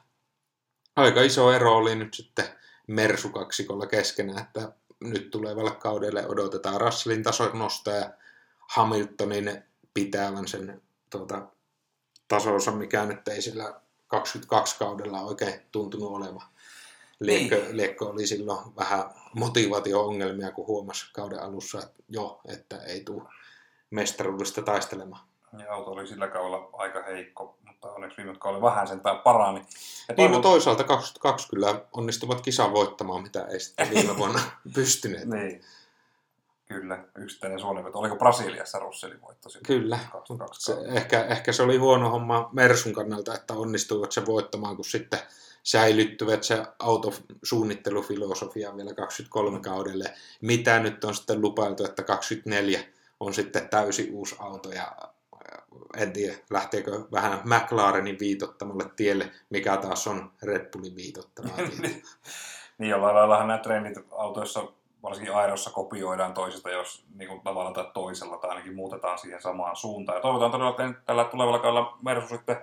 [0.96, 2.46] aika iso ero oli nyt sitten
[2.88, 8.10] Mersu-kaksikolla keskenään, että nyt tulevalle kaudelle odotetaan Russellin tason nosta ja
[8.60, 9.64] Hamiltonin
[9.94, 11.48] pitävän sen tuota,
[12.28, 16.48] tasonsa, mikä nyt ei sillä 22 kaudella oikein tuntunut olevan.
[17.20, 17.78] Liekko, niin.
[17.78, 23.24] Liekko oli silloin vähän motivaatio-ongelmia, kun huomasi kauden alussa että jo, että ei tule
[23.90, 25.28] mestaruudesta taistelemaan.
[25.60, 29.62] Ja auto oli sillä kaudella aika heikko mutta onneksi viime kaudella vähän sentään parani.
[30.10, 34.40] Ja niin, no toisaalta 22 kyllä onnistuvat kisan voittamaan, mitä ei sitten viime vuonna
[34.74, 35.26] pystyneet.
[35.26, 35.62] niin.
[36.68, 38.00] Kyllä, yksittäinen suoniveto.
[38.00, 39.50] Oliko Brasiliassa Russelin voitto?
[39.68, 40.00] Kyllä.
[40.52, 45.20] Se, ehkä, ehkä se oli huono homma Mersun kannalta, että onnistuivat se voittamaan, kun sitten
[45.66, 50.14] säilyttyvät se autosuunnittelufilosofia vielä 23 kaudelle.
[50.42, 52.80] Mitä nyt on sitten lupailtu, että 24
[53.20, 54.92] on sitten täysi uusi auto ja
[55.98, 61.58] en tiedä, lähteekö vähän McLarenin viitottamalle tielle, mikä taas on Red Bullin viitottamaa
[62.78, 64.68] niin, jollain laillahan nämä trendit autoissa,
[65.04, 69.76] varsinkin Airossa, kopioidaan toisista, jos niin kuin tavalla tai toisella, tai ainakin muutetaan siihen samaan
[69.76, 70.18] suuntaan.
[70.18, 72.58] Ja toivotaan todella, että tällä tulevalla kaudella Mersu sitten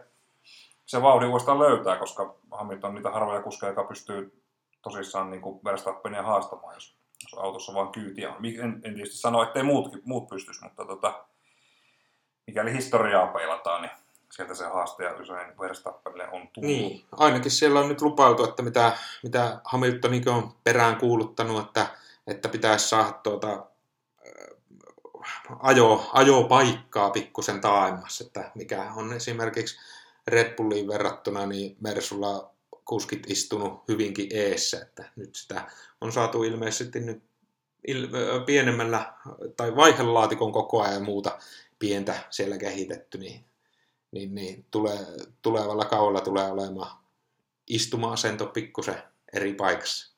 [0.92, 4.42] se vauhdin uudestaan löytää, koska Hamilton on niitä harvoja kuskeja, joka pystyy
[4.82, 8.44] tosissaan niin kuin Verstappenia haastamaan, jos, jos autossa vaan kyytiä on.
[8.44, 11.24] En, en tietysti sano, ettei muut, muut pystyisi, mutta tota,
[12.46, 13.90] mikäli historiaa peilataan, niin
[14.30, 16.70] sieltä se haastaja usein Verstappenille on tullut.
[16.70, 21.86] Niin, ainakin siellä on nyt lupailtu, että mitä, mitä Hamilton on perään kuuluttanut, että,
[22.26, 23.66] että pitäisi saada tuota,
[25.60, 29.78] ajo, ajopaikkaa pikkusen taaemmassa, että mikä on esimerkiksi
[30.26, 32.50] Red Bulliin verrattuna, niin Mersulla
[32.84, 37.22] kuskit istunut hyvinkin eessä, että nyt sitä on saatu ilmeisesti nyt
[38.46, 39.12] pienemmällä
[39.56, 41.38] tai vaihelaatikon koko ajan muuta
[41.78, 43.44] pientä siellä kehitetty, niin,
[44.12, 45.06] niin, niin tulee,
[45.42, 46.98] tulevalla kaudella tulee olemaan
[47.66, 50.12] istuma-asento pikkusen eri paikassa.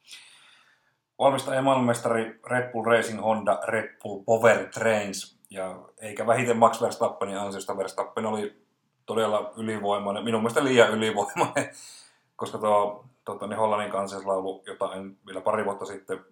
[1.19, 5.38] Valmistaja maailmanmestari Red Bull Racing Honda Red Bull Power Trains.
[5.51, 8.63] Ja eikä vähiten Max Verstappenin ansiosta Verstappen oli
[9.07, 11.71] todella ylivoimainen, minun mielestä liian ylivoimainen,
[12.37, 16.25] koska tuo tuota, niin Hollannin kansallislaulu, jota en vielä pari vuotta sitten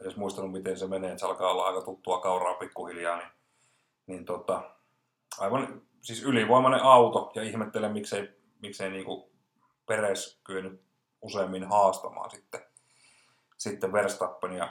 [0.00, 3.30] edes muistanut, miten se menee, se alkaa olla aika tuttua kauraa pikkuhiljaa, niin,
[4.06, 4.62] niin tota,
[5.38, 8.28] aivan siis ylivoimainen auto, ja ihmettelen, miksei,
[8.62, 9.30] miksei niinku
[9.86, 10.82] Peres kyennyt
[11.22, 12.60] useammin haastamaan sitten,
[13.56, 14.68] sitten Verstappenia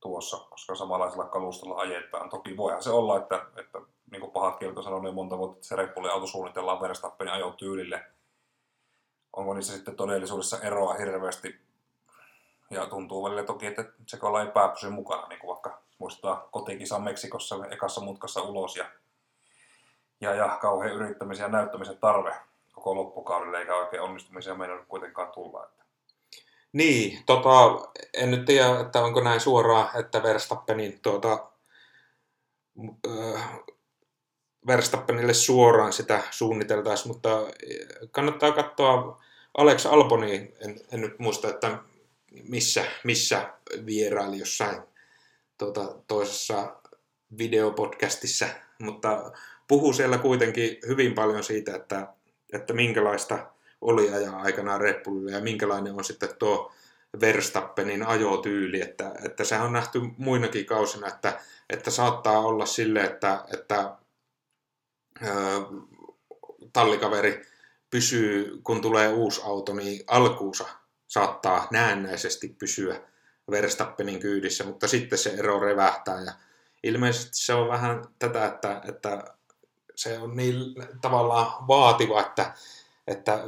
[0.00, 2.30] tuossa, koska samanlaisella kalustolla ajetaan.
[2.30, 3.78] Toki voihan se olla, että, että
[4.10, 6.80] niin kuin pahat kielet on sanonut niin monta vuotta, että se Red Bullin auto suunnitellaan
[6.80, 8.04] Verstappenin ajotyylille.
[9.32, 11.60] Onko niissä sitten todellisuudessa eroa hirveästi?
[12.70, 17.02] Ja tuntuu välillä toki, että Tsekolla ei pää pysy mukana, niin kuin vaikka muistaa kotikisan
[17.02, 18.84] Meksikossa ekassa mutkassa ulos ja,
[20.20, 22.34] ja, ja kauhean yrittämisen ja näyttämisen tarve
[22.72, 25.64] koko loppukaudelle, eikä oikein onnistumisia meinannut kuitenkaan tulla.
[25.64, 25.84] Että.
[26.72, 27.50] Niin, tota,
[28.14, 31.50] en nyt tiedä, että onko näin suoraan, että Verstappenin tuota,
[34.66, 37.46] Verstappenille suoraan sitä suunniteltaisiin, mutta
[38.10, 39.22] kannattaa katsoa
[39.56, 41.78] Alex Alboni, en, en nyt muista, että
[42.48, 43.50] missä, missä
[43.86, 44.82] vieraili jossain
[45.58, 46.76] tuota, toisessa
[47.38, 48.46] videopodcastissa,
[48.78, 49.32] mutta
[49.68, 52.06] puhuu siellä kuitenkin hyvin paljon siitä, että,
[52.52, 53.46] että minkälaista
[53.80, 56.72] oli ajaa aikanaan Red ja minkälainen on sitten tuo
[57.20, 63.44] Verstappenin ajotyyli, että, että se on nähty muinakin kausina, että, että saattaa olla sille, että,
[63.52, 63.96] että
[66.72, 67.46] tallikaveri
[67.90, 70.66] pysyy, kun tulee uusi auto, niin alkuusa
[71.06, 73.00] saattaa näennäisesti pysyä
[73.50, 76.20] Verstappenin kyydissä, mutta sitten se ero revähtää.
[76.20, 76.32] Ja
[76.82, 79.24] ilmeisesti se on vähän tätä, että, että
[79.94, 80.56] se on niin
[81.00, 82.52] tavallaan vaativa, että,
[83.06, 83.44] että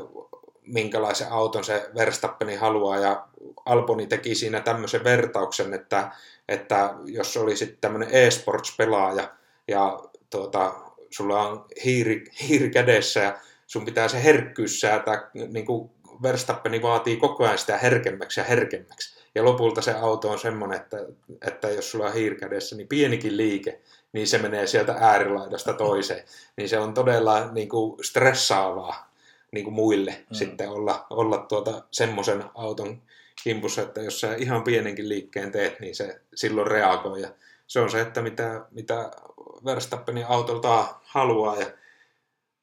[0.63, 2.99] minkälaisen auton se Verstappeni haluaa.
[2.99, 3.29] Ja
[3.67, 6.13] Alboni teki siinä tämmöisen vertauksen, että,
[6.49, 9.31] että jos olisit tämmöinen e-sports-pelaaja
[9.69, 10.01] ja
[10.31, 10.75] tuota,
[11.11, 15.91] sulla on hiiri, hiiri kädessä ja sun pitää se herkkyys säätää, niin kuin
[16.23, 19.19] Verstappeni vaatii koko ajan sitä herkemmäksi ja herkemmäksi.
[19.35, 20.97] Ja lopulta se auto on semmoinen, että,
[21.47, 23.81] että jos sulla on hiirkädessä, niin pienikin liike,
[24.13, 26.25] niin se menee sieltä äärilaidasta toiseen.
[26.57, 29.09] Niin se on todella niin kuin stressaavaa
[29.53, 30.35] niin kuin muille mm.
[30.35, 33.03] sitten olla, olla tuota, semmoisen auton
[33.45, 37.21] kimpussa, että jos sä ihan pienenkin liikkeen teet, niin se silloin reagoi.
[37.23, 37.29] Ja
[37.67, 39.11] se on se, että mitä, mitä
[39.65, 41.67] Verstappenin autolta haluaa ja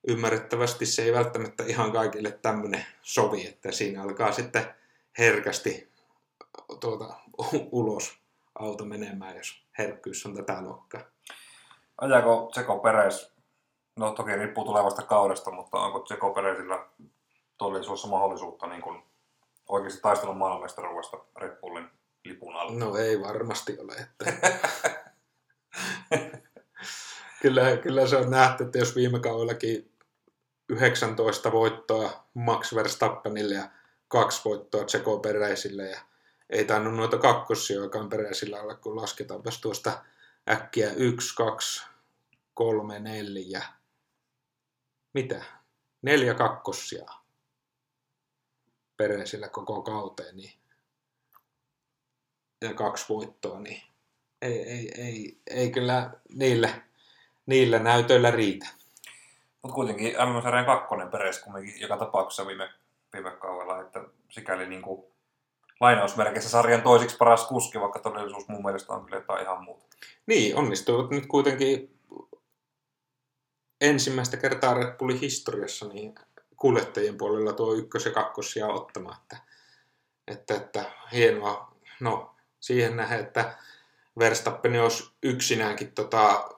[0.08, 4.76] ymmärrettävästi se ei välttämättä ihan kaikille tämmöinen sovi, että siinä alkaa sitten
[5.18, 5.92] herkästi
[6.80, 7.16] tuota,
[7.72, 8.18] ulos
[8.60, 11.02] auto menemään, jos herkkyys on tätä luokkaa.
[12.02, 13.34] Ajaako Tseko Peres,
[13.96, 16.86] no toki riippuu tulevasta kaudesta, mutta onko Tseko Peresillä
[17.58, 19.04] todellisuudessa mahdollisuutta niin kuin
[19.70, 21.90] oikeasti taistella maailmanmestaruudesta Red Bullin
[22.26, 22.80] lipun alla?
[22.80, 23.94] No ei varmasti ole.
[23.94, 24.26] Että...
[27.46, 29.92] kyllä, kyllä se on nähty, että jos viime kaudellakin
[30.70, 33.70] 19 voittoa Max Verstappenille ja
[34.08, 36.00] kaksi voittoa Tseko Pereisille ja
[36.50, 40.06] ei tainnut noita kakkossijoikaan Pereisillä olla, kun lasketaanpas tuosta
[40.50, 41.86] äkkiä 1, 2,
[42.54, 43.64] 3, 4,
[45.14, 45.44] mitä?
[46.02, 47.06] Neljä kakkossia
[48.98, 50.54] Pereisillä koko kauteen, niin
[52.62, 53.82] ja kaksi voittoa, niin
[54.42, 56.82] ei, ei, ei, ei kyllä niillä,
[57.46, 58.68] niillä näytöillä riitä.
[59.62, 62.70] Mutta kuitenkin MM-sarjan kakkonen peres kumminkin joka tapauksessa viime,
[63.14, 65.06] viime kaudella, että sikäli niin kuin
[65.80, 69.86] lainausmerkeissä sarjan toisiksi paras kuski, vaikka todellisuus mun mielestä on kyllä jotain ihan muuta.
[70.26, 72.00] Niin, onnistuivat nyt kuitenkin
[73.82, 76.16] ensimmäistä kertaa Red Bullin historiassa niin
[76.56, 79.18] kuljettajien puolella tuo ykkös- ja kakkosia ottamaan.
[79.22, 79.38] Että,
[80.28, 81.72] että, että hienoa.
[82.00, 83.58] No, siihen nähdään, että
[84.20, 86.50] Verstappen olisi yksinäänkin tota,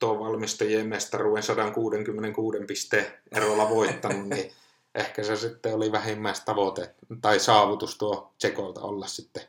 [0.00, 4.52] tuon valmistajien mestaruuden 166 pisteen erolla voittanut, niin
[4.94, 9.42] ehkä se sitten oli vähimmäistavoite tai saavutus tuo Tsekolta olla sitten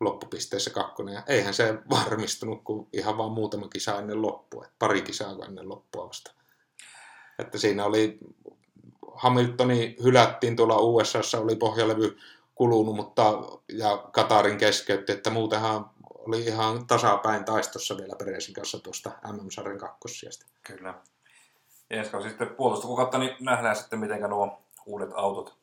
[0.00, 1.14] loppupisteessä kakkonen.
[1.14, 6.08] Ja eihän se varmistunut kuin ihan vaan muutama kisa ennen loppua, pari kisaa ennen loppua
[6.08, 6.30] vasta.
[7.38, 8.18] Että siinä oli,
[9.14, 12.18] Hamiltoni hylättiin tuolla USAssa, oli pohjalevy
[12.54, 15.90] kulunut, mutta, ja Katarin keskeytti, että muutenhan
[16.26, 20.46] oli ihan tasapäin taistossa vielä Peresin kanssa tuosta MM-sarjan kakkossijasta.
[20.62, 20.94] Kyllä.
[21.90, 25.56] Ja ensi kausi sitten puolitoista kuukautta, niin nähdään sitten, miten nuo uudet autot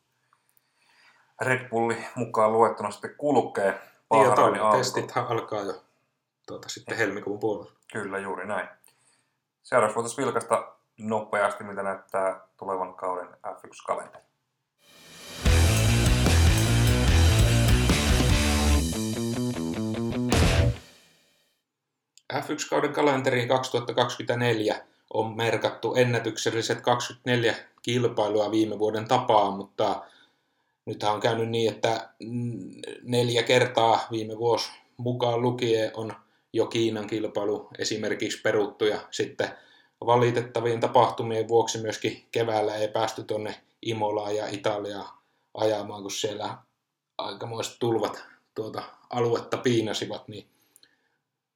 [1.40, 3.80] Red Bulli mukaan luettuna sitten kulkee.
[4.12, 5.82] Niin, testithän alkaa jo
[6.46, 7.72] tuota, sitten helmikuun puolella.
[7.92, 8.68] Kyllä, juuri näin.
[9.62, 14.24] Seuraavaksi voitaisiin vilkaista nopeasti, mitä näyttää tulevan kauden F1-kalenteri.
[22.32, 24.76] F1-kauden kalenteriin 2024
[25.14, 30.02] on merkattu ennätykselliset 24 kilpailua viime vuoden tapaan, mutta
[30.86, 32.08] nythän on käynyt niin, että
[33.02, 36.14] neljä kertaa viime vuosi mukaan lukien on
[36.52, 39.48] jo Kiinan kilpailu esimerkiksi peruttu ja sitten
[40.06, 45.08] valitettavien tapahtumien vuoksi myöskin keväällä ei päästy tuonne Imolaan ja Italiaan
[45.54, 46.58] ajamaan, kun siellä
[47.18, 50.46] aikamoiset tulvat tuota aluetta piinasivat, niin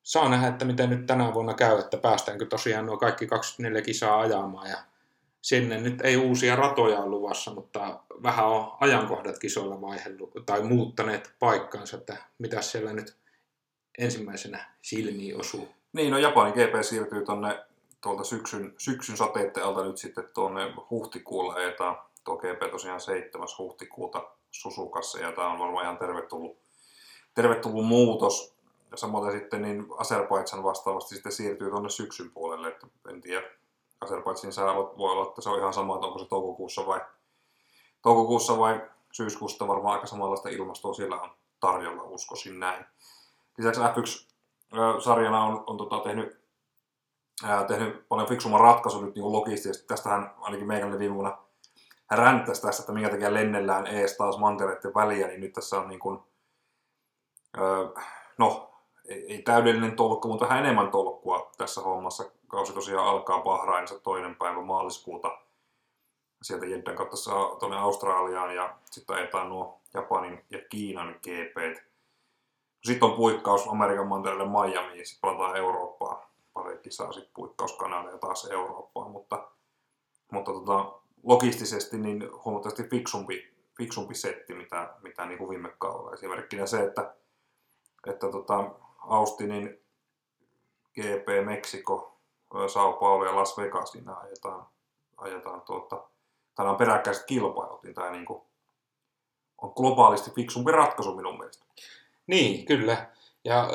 [0.06, 4.20] saa nähdä, että miten nyt tänä vuonna käy, että päästäänkö tosiaan nuo kaikki 24 kisaa
[4.20, 4.76] ajamaan ja
[5.42, 11.34] sinne nyt ei uusia ratoja ole luvassa, mutta vähän on ajankohdat kisoilla vaihdellut tai muuttaneet
[11.38, 13.16] paikkaansa, että mitä siellä nyt
[13.98, 15.68] ensimmäisenä silmiin osuu.
[15.92, 17.64] Niin, no Japanin GP siirtyy tuonne
[18.00, 21.96] tuolta syksyn, syksyn sateitten alta nyt sitten tuonne huhtikuulle ajetaan.
[22.24, 23.48] Tuo GP tosiaan 7.
[23.58, 26.58] huhtikuuta Susukassa ja tämä on varmaan ihan tervetullut,
[27.34, 28.55] tervetullut muutos.
[28.90, 33.46] Ja samoin sitten niin Azerbaidsan vastaavasti sitten siirtyy tuonne syksyn puolelle, että en tiedä,
[34.00, 37.00] Azerbaidsin sää voi olla, että se on ihan sama, että onko se toukokuussa vai,
[38.02, 42.84] toukokuussa vai syyskuussa varmaan aika samanlaista ilmastoa siellä on tarjolla, uskoisin näin.
[43.58, 46.40] Lisäksi F1-sarjana on, on tota, tehnyt,
[47.44, 49.86] ää, tehnyt paljon fiksumman ratkaisun nyt niin logistisesti.
[49.86, 51.38] Tästähän ainakin meikälle viime vuonna
[52.10, 56.00] ränttäisi tästä, että minkä takia lennellään ees taas mantereiden väliä, niin nyt tässä on niin
[56.00, 56.18] kuin,
[57.56, 58.04] ää,
[58.38, 58.75] no,
[59.08, 62.24] ei, ei täydellinen tolkku, mutta vähän enemmän tolkkua tässä hommassa.
[62.48, 65.38] Kausi tosiaan alkaa Bahrainissa toinen päivä maaliskuuta.
[66.42, 71.82] Sieltä Jeddan kautta saa tuonne Australiaan ja sitten ajetaan nuo Japanin ja Kiinan GPt.
[72.84, 76.26] Sitten on puikkaus Amerikan mantereelle Miami ja sitten palataan Eurooppaan.
[76.52, 79.48] Pari kisaa sitten puikkaus Kanada ja taas Eurooppaan, mutta,
[80.32, 80.92] mutta tota,
[81.22, 86.12] logistisesti niin huomattavasti fiksumpi, fiksumpi setti, mitä, mitä niin kuin viime kaudella.
[86.12, 87.14] Esimerkkinä se, että,
[88.06, 88.70] että tota,
[89.08, 89.80] Austinin
[90.94, 92.16] GP Meksiko,
[92.72, 94.66] Sao Paulo ja Las Vegas, niin ajetaan,
[95.16, 96.02] ajetaan tuota,
[96.54, 98.42] täällä on peräkkäiset kilpailut, niin tämä niin kuin
[99.62, 101.66] on globaalisti fiksumpi ratkaisu minun mielestä.
[102.26, 103.06] Niin, kyllä.
[103.44, 103.68] Ja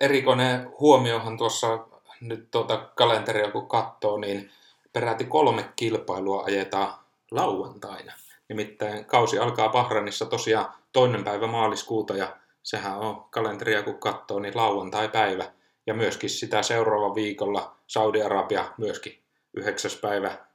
[0.00, 1.86] erikoinen huomiohan tuossa
[2.20, 4.50] nyt tuota kalenteria kun katsoo, niin
[4.92, 6.94] peräti kolme kilpailua ajetaan
[7.30, 8.12] lauantaina.
[8.48, 14.56] Nimittäin kausi alkaa Bahrainissa tosiaan toinen päivä maaliskuuta ja sehän on kalenteria kun katsoo, niin
[14.56, 15.52] lauantai-päivä.
[15.86, 19.24] Ja myöskin sitä seuraava viikolla Saudi-Arabia myöskin
[19.54, 19.90] 9.
[20.02, 20.46] päivä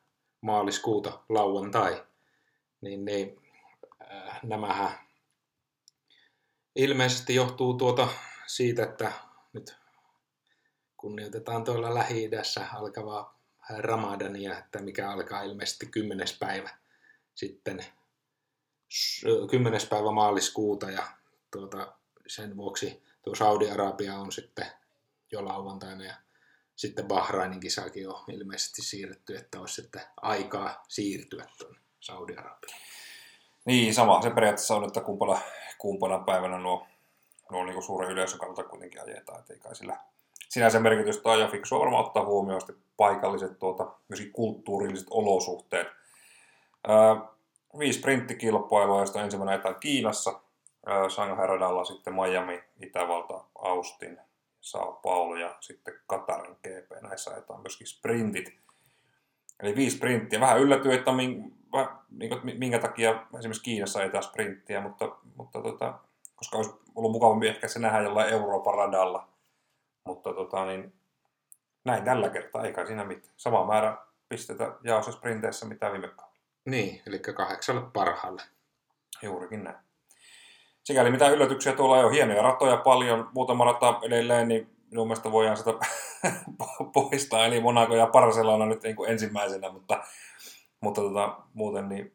[0.42, 2.04] maaliskuuta lauantai.
[2.82, 3.42] Niin, niin
[4.12, 4.92] äh, nämähän
[6.76, 8.08] ilmeisesti johtuu tuota
[8.48, 9.12] siitä, että
[9.54, 9.78] nyt
[10.98, 13.40] kunnioitetaan tuolla Lähi-idässä alkavaa
[13.78, 16.28] Ramadania, että mikä alkaa ilmeisesti 10.
[16.40, 16.70] päivä
[17.36, 17.86] sitten
[19.50, 19.82] 10.
[19.90, 21.04] päivä maaliskuuta ja
[21.52, 21.99] tuota,
[22.30, 24.66] sen vuoksi tuo Saudi-Arabia on sitten
[25.32, 26.14] jo lauantaina ja
[26.76, 32.80] sitten Bahrainin kisakin on ilmeisesti siirretty, että olisi sitten aikaa siirtyä tuonne Saudi-Arabiaan.
[33.66, 34.22] Niin, sama.
[34.22, 35.42] Se periaatteessa on, että kumpana,
[35.78, 36.88] kumpana päivänä nuo,
[37.52, 40.00] nuo niin suuren yleisön kannalta kuitenkin ajetaan, että ei kai sillä
[40.50, 42.62] sinänsä merkitystä on ja fiksua varmaan ottaa huomioon
[42.98, 45.88] paikalliset tuota, myöskin kulttuurilliset olosuhteet.
[46.90, 46.96] Öö,
[47.80, 50.40] viisi sprinttikilpailua, josta ensimmäinen ajetaan Kiinassa,
[50.90, 54.20] öö, Shanghai radalla, sitten Miami, Itävalta, Austin,
[54.62, 57.02] Sao Paulo ja sitten Katarin GP.
[57.02, 58.60] Näissä ajetaan myöskin sprintit.
[59.60, 60.40] Eli viisi sprinttiä.
[60.40, 61.12] Vähän yllätyy, että
[62.58, 66.00] minkä takia esimerkiksi Kiinassa ajetaan sprinttiä, mutta, mutta tota,
[66.36, 69.28] koska olisi ollut mukavampi ehkä se nähdä jollain Euroopan radalla.
[70.04, 70.94] Mutta tota, niin,
[71.86, 73.34] näin tällä kertaa, eikä siinä mitään.
[73.38, 73.98] Sama määrä
[74.30, 76.40] pistetä jaossa sprinteissä mitä viime kaudella.
[76.66, 78.42] Niin, eli kahdeksalle parhaalle.
[79.22, 79.89] Juurikin näin.
[80.84, 85.58] Sikäli mitä yllätyksiä tuolla on hienoja ratoja paljon, muutama rata edelleen, niin minun mielestä voidaan
[85.58, 85.74] sitä
[86.94, 87.46] poistaa.
[87.46, 90.04] Eli Monaco ja Barcelona nyt niin kuin ensimmäisenä, mutta,
[90.82, 92.14] mutta tota, muuten niin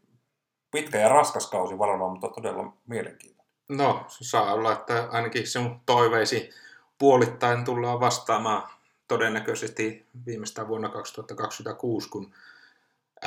[0.70, 3.54] pitkä ja raskas kausi varmaan, mutta todella mielenkiintoinen.
[3.68, 6.50] No, saa olla, että ainakin sinun toiveisi
[6.98, 8.68] puolittain tullaan vastaamaan
[9.08, 12.34] todennäköisesti viimeistään vuonna 2026, kun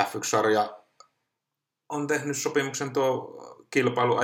[0.00, 0.76] F1-sarja
[1.88, 4.16] on tehnyt sopimuksen tuo kilpailu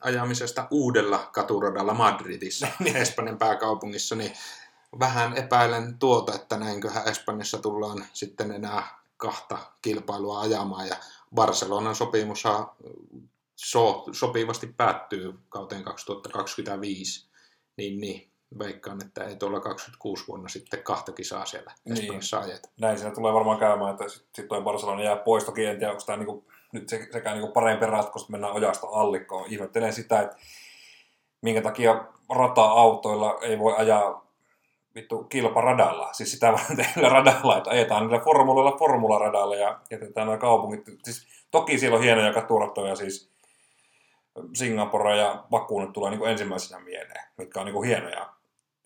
[0.00, 4.32] ajamisesta uudella katuradalla Madridissa, Espanjan pääkaupungissa, niin
[4.98, 10.96] vähän epäilen tuota, että näinköhän Espanjassa tullaan sitten enää kahta kilpailua ajamaan ja
[11.34, 12.42] Barcelonan sopimus
[13.56, 17.28] so, sopivasti päättyy kauteen 2025,
[17.76, 21.98] niin, niin veikkaan, että ei tuolla 26 vuonna sitten kahta kisaa siellä niin.
[21.98, 22.68] Espanjassa ajeta.
[22.80, 25.44] Näin siinä tulee varmaan käymään, että sitten sit toi Barcelona jää pois.
[25.44, 28.86] Toki en tiedä, onko tämä niinku, nyt se, sekä niinku parempi ratkaisu, että mennään ojasta
[28.90, 29.46] allikkoon.
[29.48, 30.36] Ihmettelen sitä, että
[31.40, 34.26] minkä takia rata-autoilla ei voi ajaa
[34.94, 40.84] vittu kilparadalla, siis sitä teillä radalla, että ajetaan niillä formuloilla formularadalla ja jätetään nämä kaupungit.
[41.04, 43.32] Siis, toki siellä on hienoja katurattoja, siis
[44.54, 48.32] Singapore ja Baku nyt tulee niin ensimmäisenä mieleen, mitkä on niin kuin hienoja,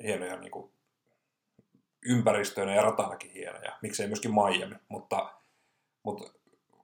[0.03, 0.71] hienoja niin kuin
[2.07, 3.73] ympäristöinä ja ratanakin hienoja.
[3.83, 5.33] Miksei myöskin Miami, mutta,
[6.03, 6.33] mutta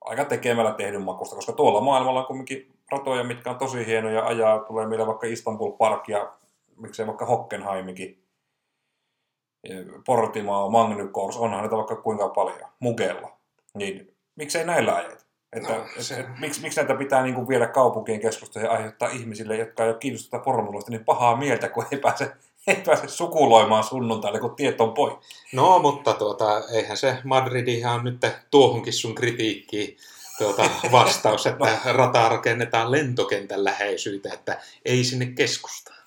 [0.05, 4.59] aika tekemällä tehdyn makusta, koska tuolla maailmalla on kuitenkin ratoja, mitkä on tosi hienoja ajaa.
[4.59, 6.33] Tulee meille vaikka Istanbul Park ja
[6.77, 8.23] miksei vaikka Hockenheimikin
[10.07, 13.37] Portimao, Magnykors, onhan niitä vaikka kuinka paljon, Mugella.
[13.75, 15.25] Niin miksei näillä ajeta?
[15.53, 16.21] Että, no, se...
[16.21, 19.91] et, miksi, miksi näitä pitää niin kuin viedä kaupunkien keskustoja ja aiheuttaa ihmisille, jotka ei
[19.91, 22.33] ole kiinnostusta formuloista, niin pahaa mieltä, kun ei pääse,
[22.67, 25.15] ei pääse sukuloimaan sunnuntaille, kun tiet on pois.
[25.53, 29.97] No, mutta tuota, eihän se Madridi ihan nyt tuohonkin sun kritiikkiin
[30.39, 31.93] tuota, vastaus, että no.
[31.93, 36.03] rataa rakennetaan lentokentän läheisyyteen, että ei sinne keskustaan.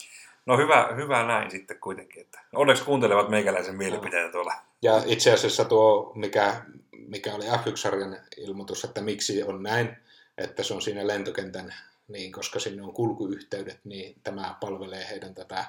[0.46, 2.22] No hyvä, hyvä näin sitten kuitenkin.
[2.22, 4.54] Että onneksi kuuntelevat meikäläisen mielipiteen tuolla.
[4.82, 6.62] Ja itse asiassa tuo, mikä,
[7.08, 9.98] mikä oli F1-sarjan ilmoitus, että miksi on näin,
[10.38, 11.74] että se on siinä lentokentän,
[12.08, 15.66] niin koska sinne on kulkuyhteydet, niin tämä palvelee heidän tätä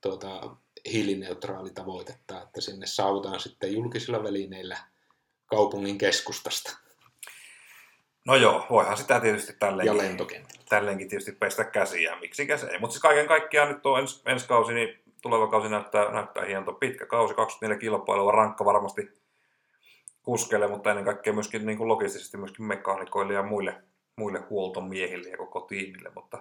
[0.00, 0.56] tuota,
[0.92, 4.76] hiilineutraalitavoitetta, että sinne saavutaan sitten julkisilla välineillä
[5.46, 6.78] kaupungin keskustasta.
[8.26, 12.78] No joo, voihan sitä tietysti tälleenkin, tälleenkin tietysti pestä käsiä, miksi ei.
[12.78, 16.72] Mutta siis kaiken kaikkiaan nyt tuo ens, ensi kausi, niin tuleva kausi näyttää, näyttää hieno.
[16.72, 19.20] Pitkä kausi, 24 kilpailua, rankka varmasti
[20.22, 23.82] kuskeille, mutta ennen kaikkea myöskin niin kuin logistisesti myöskin mekaanikoille ja muille,
[24.16, 26.10] muille huoltomiehille ja koko tiimille.
[26.14, 26.38] Mutta,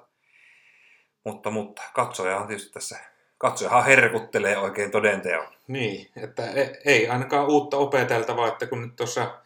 [1.23, 2.99] mutta, mutta katsojahan tietysti tässä
[3.39, 5.47] katsojahan herkuttelee oikein todenteon.
[5.67, 9.37] Niin, että e- ei ainakaan uutta opeteltavaa, että kun nyt tuossa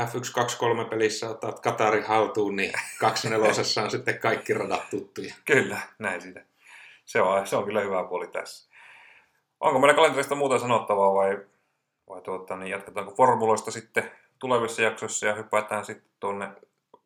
[0.00, 5.34] F1 23 pelissä otat Katarin haltuun, niin 24 on sitten kaikki radat tuttuja.
[5.44, 6.44] Kyllä, näin siitä.
[7.04, 8.68] Se on, se on kyllä hyvä puoli tässä.
[9.60, 11.38] Onko meillä kalenterista muuta sanottavaa vai,
[12.08, 16.48] vai tuota, niin jatketaanko formuloista sitten tulevissa jaksoissa ja hypätään sitten tuonne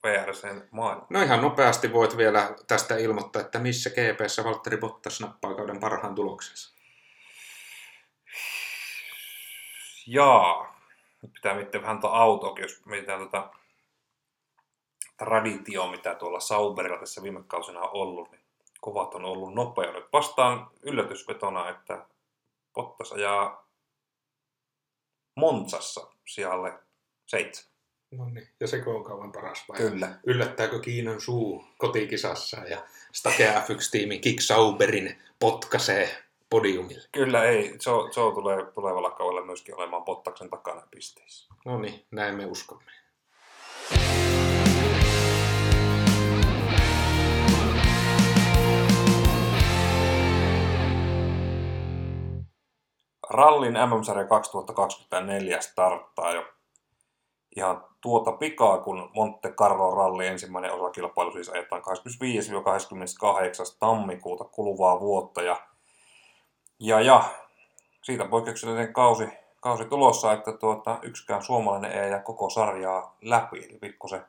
[0.03, 1.07] VRCn maailmaan?
[1.11, 6.15] No ihan nopeasti voit vielä tästä ilmoittaa, että missä GPssä Valtteri Bottas nappaa kauden parhaan
[6.15, 6.75] tuloksensa.
[10.07, 10.81] Jaa,
[11.23, 13.51] nyt pitää miettiä vähän tuota autoakin, jos mietitään tuota
[15.17, 18.43] traditioa, mitä tuolla Sauberilla tässä viime kausina on ollut, niin
[18.81, 20.13] kovat on ollut nopeudet.
[20.13, 22.07] Vastaan yllätysvetona, että
[22.75, 23.67] Bottas ajaa
[25.37, 26.79] Monsassa sijalle
[27.27, 27.72] seitsemän.
[28.13, 29.77] No niin, ja se on kauan paras vai?
[29.77, 30.09] Kyllä.
[30.27, 37.09] Yllättääkö Kiinan suu kotikisassa ja Stake F1-tiimi Kick Sauberin potkaisee podiumille.
[37.13, 37.79] Kyllä ei.
[37.87, 41.55] Joe, Joe tulee tulevalla kaudella myöskin olemaan Bottaksen takana pisteissä.
[41.65, 42.93] No niin, näin me uskomme.
[53.31, 56.45] Rallin MM-sarja 2024 starttaa jo
[57.57, 61.85] ihan tuota pikaa, kun Monte Carlo ralli ensimmäinen osakilpailu siis ajetaan 25-28.
[63.79, 65.43] tammikuuta kuluvaa vuotta.
[65.43, 65.57] Ja
[66.83, 67.25] ja, ja
[68.03, 69.29] siitä poikkeuksellinen kausi,
[69.61, 73.59] kausi tulossa, että tuota, yksikään suomalainen ei jää koko sarjaa läpi.
[73.59, 74.25] Eli pikkusen,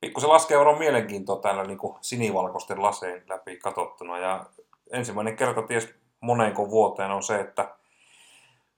[0.00, 4.18] pikkusen laskee varoa mielenkiintoa täällä niin kuin sinivalkoisten lasein läpi katsottuna.
[4.18, 4.46] Ja
[4.92, 7.74] ensimmäinen kerta ties moneenko vuoteen on se, että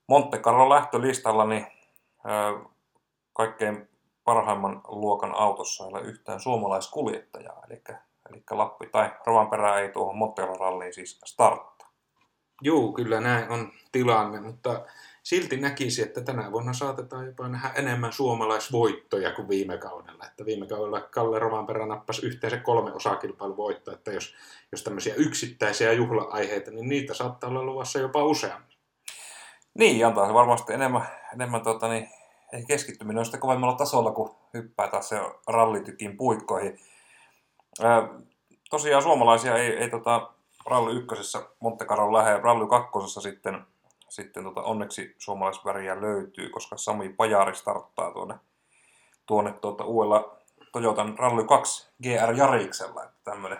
[0.07, 1.67] Monte Carlo lähtölistalla niin,
[2.25, 2.59] ö,
[3.37, 3.89] kaikkein
[4.23, 7.63] parhaimman luokan autossa ei ole yhtään suomalaiskuljettajaa.
[7.69, 7.81] Eli,
[8.29, 11.77] eli Lappi tai Rovanperä ei tuohon Monte Carlo ralliin siis start
[12.61, 14.85] Joo, kyllä näin on tilanne, mutta
[15.23, 20.25] silti näkisi, että tänä vuonna saatetaan jopa nähdä enemmän suomalaisvoittoja kuin viime kaudella.
[20.25, 24.35] Että viime kaudella Kalle Rovanperä nappasi yhteensä kolme osakilpailuvoittoa, että jos,
[24.71, 28.77] jos tämmöisiä yksittäisiä juhla-aiheita, niin niitä saattaa olla luvassa jopa useammin.
[29.73, 32.09] Niin, antaa se varmasti enemmän, enemmän tota, niin,
[32.67, 36.79] keskittyminen on sitten kovemmalla tasolla, kun hyppää taas se rallitykin puikkoihin.
[37.83, 38.09] Ää,
[38.69, 40.29] tosiaan suomalaisia ei, ei tota,
[40.65, 43.65] Ralli ykkösessä Monte Carlo lähellä, Ralli kakkosessa sitten,
[44.09, 48.35] sitten tota, onneksi suomalaisväriä löytyy, koska Sami Pajari starttaa tuonne,
[49.25, 50.37] tuonne tuota, uudella
[50.71, 53.57] Toyotan Rally 2 GR Jariksella, että tämmöinen,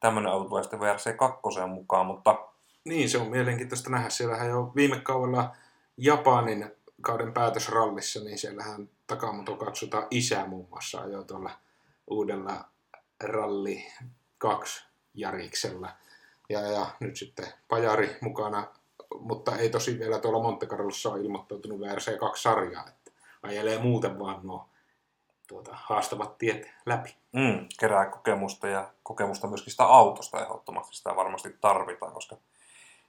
[0.00, 2.38] tämmöinen auto tulee sitten VRC 2 mukaan, mutta
[2.84, 4.10] Niin, se on mielenkiintoista nähdä.
[4.10, 5.56] Siellähän jo viime kaudella
[5.96, 11.50] Japanin kauden päätösrallissa, niin siellähän takamoto katsotaan isä muun muassa ajoi tuolla
[12.06, 12.64] uudella
[13.24, 13.86] Ralli
[14.38, 14.84] 2
[15.14, 15.92] Jariksella.
[16.48, 18.66] Ja, ja nyt sitten Pajari mukana,
[19.20, 23.10] mutta ei tosi vielä tuolla Monte Carlossa ole ilmoittautunut VRC2-sarjaa, että
[23.42, 24.68] ajelee muuten vaan nuo
[25.50, 27.16] tuota, haastavat tiet läpi.
[27.32, 32.36] mm, kerää kokemusta ja kokemusta myöskin sitä autosta ehdottomasti sitä varmasti tarvitaan, koska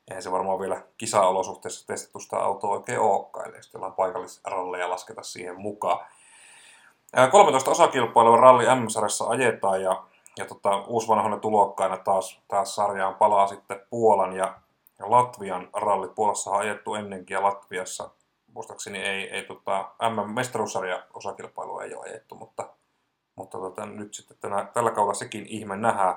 [0.09, 5.23] eihän se varmaan vielä kisaolosuhteissa testattu sitä autoa oikein olekaan, eli sitten jollain paikallisralleja lasketa
[5.23, 6.05] siihen mukaan.
[7.15, 10.03] Ää, 13 osakilpailua ralli M-sarjassa ajetaan ja,
[10.37, 14.59] ja tota, uusvanhoina tulokkaina taas, taas sarjaan palaa sitten Puolan ja,
[14.99, 16.07] ja Latvian ralli.
[16.07, 18.09] Puolassa on ajettu ennenkin ja Latviassa
[18.53, 22.69] muistaakseni ei, ei tota, M-mestaruussarja osakilpailua ei ole ajettu, mutta,
[23.35, 26.15] mutta tota, nyt sitten tänä, tällä kaudella sekin ihme nähdään.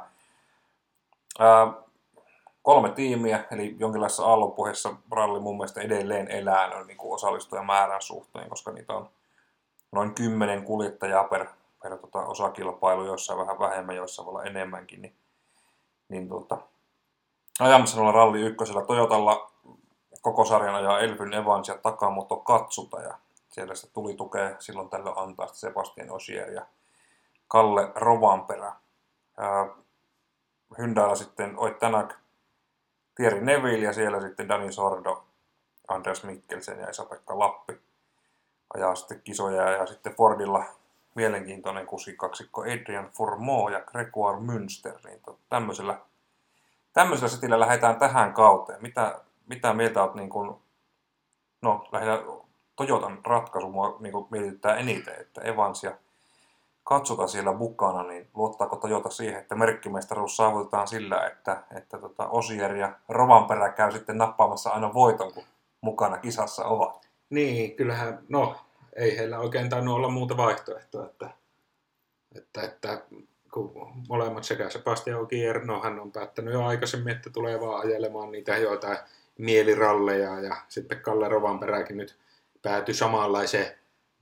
[1.39, 1.73] Ää,
[2.65, 8.73] kolme tiimiä, eli jonkinlaisessa aallonpohjassa ralli mun mielestä edelleen elää noin niin osallistujamäärän suhteen, koska
[8.73, 9.11] niitä on
[9.93, 11.47] noin kymmenen kuljettajaa per,
[11.83, 15.03] per tota, osakilpailu, joissa vähän vähemmän, joissa voi olla enemmänkin.
[15.03, 15.15] Niin,
[16.09, 16.59] niin tota,
[17.61, 19.51] ajamassa noilla ralli ykkösellä Toyotalla
[20.23, 23.19] koko sarjan ajaa Elvyn Evans ja Takamoto Katsuta ja
[23.51, 26.67] siellä sitä tuli tukea silloin tällöin antaa Sebastian Osier ja
[27.49, 28.73] Kalle Rovanperä.
[29.37, 29.69] Ää,
[30.79, 32.15] Hyndäällä sitten Oit Tänak,
[33.15, 35.25] Thierry Neville ja siellä sitten Dani Sordo,
[35.89, 37.81] Andreas Mikkelsen ja Esa-Pekka Lappi
[38.75, 40.65] ajaa sitten kisoja ja sitten Fordilla
[41.15, 45.99] mielenkiintoinen kusikaksikko Adrian Formeau ja Gregoire Münster, niin tämmöisellä,
[46.93, 48.83] tämmöisellä setillä lähdetään tähän kauteen.
[48.83, 50.57] Mitä, mitä mieltä olet niin kuin,
[51.63, 52.23] no lähinnä
[52.77, 54.29] Toyotan ratkaisu mua niin kuin
[54.79, 55.93] eniten, että Evans ja
[56.85, 62.77] katsotaan siellä mukana, niin luottaako Toyota siihen, että merkkimestaruus saavutetaan sillä, että, että tota Osier
[62.77, 65.45] ja Rovanperä käy sitten nappaamassa aina voiton, kun
[65.81, 67.09] mukana kisassa ovat.
[67.31, 68.57] Niin, kyllähän, no,
[68.97, 71.31] ei heillä oikein tainnut olla muuta vaihtoehtoa, että,
[72.35, 73.03] että, että
[73.53, 78.33] kun molemmat sekä Sebastian Ogier, no hän on päättänyt jo aikaisemmin, että tulee vaan ajelemaan
[78.33, 78.99] niitä joitain
[79.39, 82.19] mieliralleja ja sitten Kalle Rovanperäkin nyt
[82.63, 83.67] päätyi samanlaiseen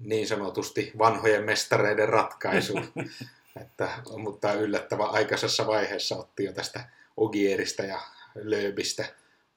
[0.04, 2.92] niin sanotusti vanhojen mestareiden ratkaisuun.
[3.62, 6.84] että, mutta yllättävän aikaisessa vaiheessa otti jo tästä
[7.16, 8.00] Ogierista ja
[8.34, 9.04] Lööbistä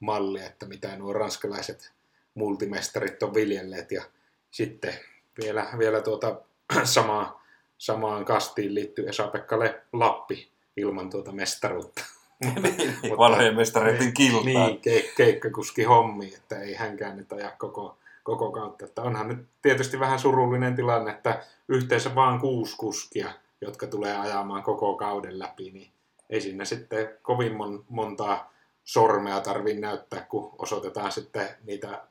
[0.00, 1.92] mallia, että mitä nuo ranskalaiset
[2.34, 4.04] multimestarit on viljelleet ja
[4.50, 4.94] sitten
[5.42, 6.40] vielä, vielä tuota
[6.84, 7.34] samaan,
[7.78, 9.56] samaan kastiin liittyy Esa-Pekka
[9.92, 12.04] Lappi ilman tuota mestaruutta.
[12.44, 14.44] Mutta- Vanhojen mestareiden kiltaan.
[14.44, 18.84] Niin, ke- keikkakuski hommi, että ei hänkään nyt aja koko, koko kautta.
[18.84, 24.62] Että onhan nyt tietysti vähän surullinen tilanne, että yhteensä vaan kuusi kuskia, jotka tulee ajamaan
[24.62, 25.90] koko kauden läpi, niin
[26.30, 28.52] ei sinne sitten kovin mon, montaa
[28.84, 32.02] sormea tarvii näyttää, kun osoitetaan sitten niitä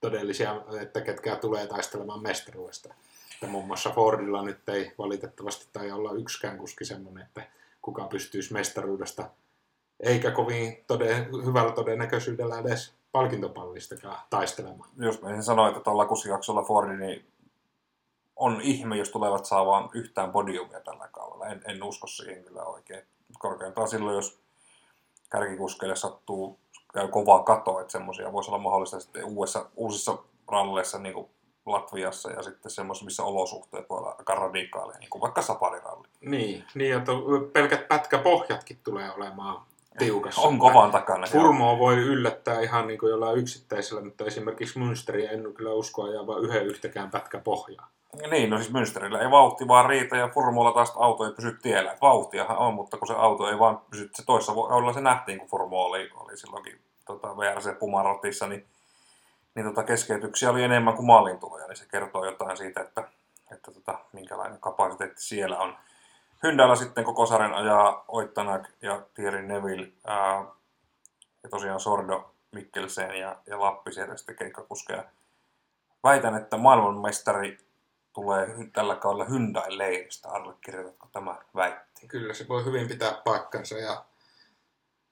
[0.00, 2.94] todellisia, että ketkä tulee taistelemaan mestaruudesta.
[3.34, 7.42] Että muun muassa Fordilla nyt ei valitettavasti tai olla yksikään kuski semmoinen, että
[7.82, 9.30] kuka pystyisi mestaruudesta
[10.00, 14.90] eikä kovin tode, hyvällä todennäköisyydellä edes palkintopallistakaan taistelemaan.
[14.96, 17.32] Jos mä sanoin, että tuolla kusijaksolla Fordi, niin
[18.36, 21.46] on ihme, jos tulevat saamaan yhtään podiumia tällä kaudella.
[21.46, 23.02] En, en usko siihen kyllä oikein.
[23.38, 24.40] Korkeintaan silloin, jos
[25.30, 26.58] kärkikuskeille sattuu,
[26.94, 31.30] käy kovaa katoa, että semmoisia voisi olla mahdollista sitten uudessa, uusissa ralleissa, niin kuin
[31.66, 36.08] Latviassa ja sitten semmoisissa, missä olosuhteet voi olla aika radikaaleja, niin kuin vaikka sapariralli.
[36.20, 39.62] Niin, niin ja to, pelkät pätkäpohjatkin tulee olemaan
[39.98, 40.40] tiukassa.
[40.40, 41.26] On kovan takana.
[41.34, 41.42] joo.
[41.42, 46.38] Furmo voi yllättää ihan niin kuin jollain yksittäisellä, mutta esimerkiksi Münsteri en kyllä usko ajaa
[46.42, 47.88] yhden yhtäkään pätkäpohjaa.
[48.30, 51.96] Niin, no siis Münsterillä ei vauhti vaan riitä ja Furmolla taas auto ei pysy tiellä.
[52.00, 55.48] Vauhtiahan on, mutta kun se auto ei vaan pysy, se toissa kaudella se nähtiin, kun
[55.48, 58.66] Furmo oli, oli silloinkin tota, VRC Pumaratissa, niin,
[59.54, 63.04] niin tota, keskeytyksiä oli enemmän kuin maalintuloja, niin se kertoo jotain siitä, että,
[63.52, 65.76] että tota, minkälainen kapasiteetti siellä on.
[66.42, 70.44] Hyndällä sitten koko sarjan ajaa Oittanak ja Thierry Neville ää,
[71.42, 75.04] ja tosiaan Sordo, Mikkelsen ja, ja Lappi siellä sitten keikkakuskeja.
[76.04, 77.58] Väitän, että maailmanmestari
[78.12, 80.28] tulee tällä kaudella Hyundai leiristä.
[80.28, 82.08] Allekirjoitatko tämä väitti?
[82.08, 84.04] Kyllä se voi hyvin pitää paikkansa ja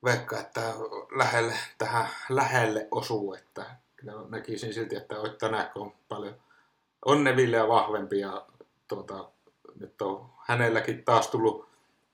[0.04, 0.60] veikka, että
[1.16, 3.66] lähelle, tähän lähelle osuu, että
[3.96, 6.34] kyllä näkisin silti, että tänään on paljon
[7.04, 8.46] onneville ja vahvempi ja
[8.88, 9.30] tuota,
[9.80, 11.68] nyt on hänelläkin taas tullut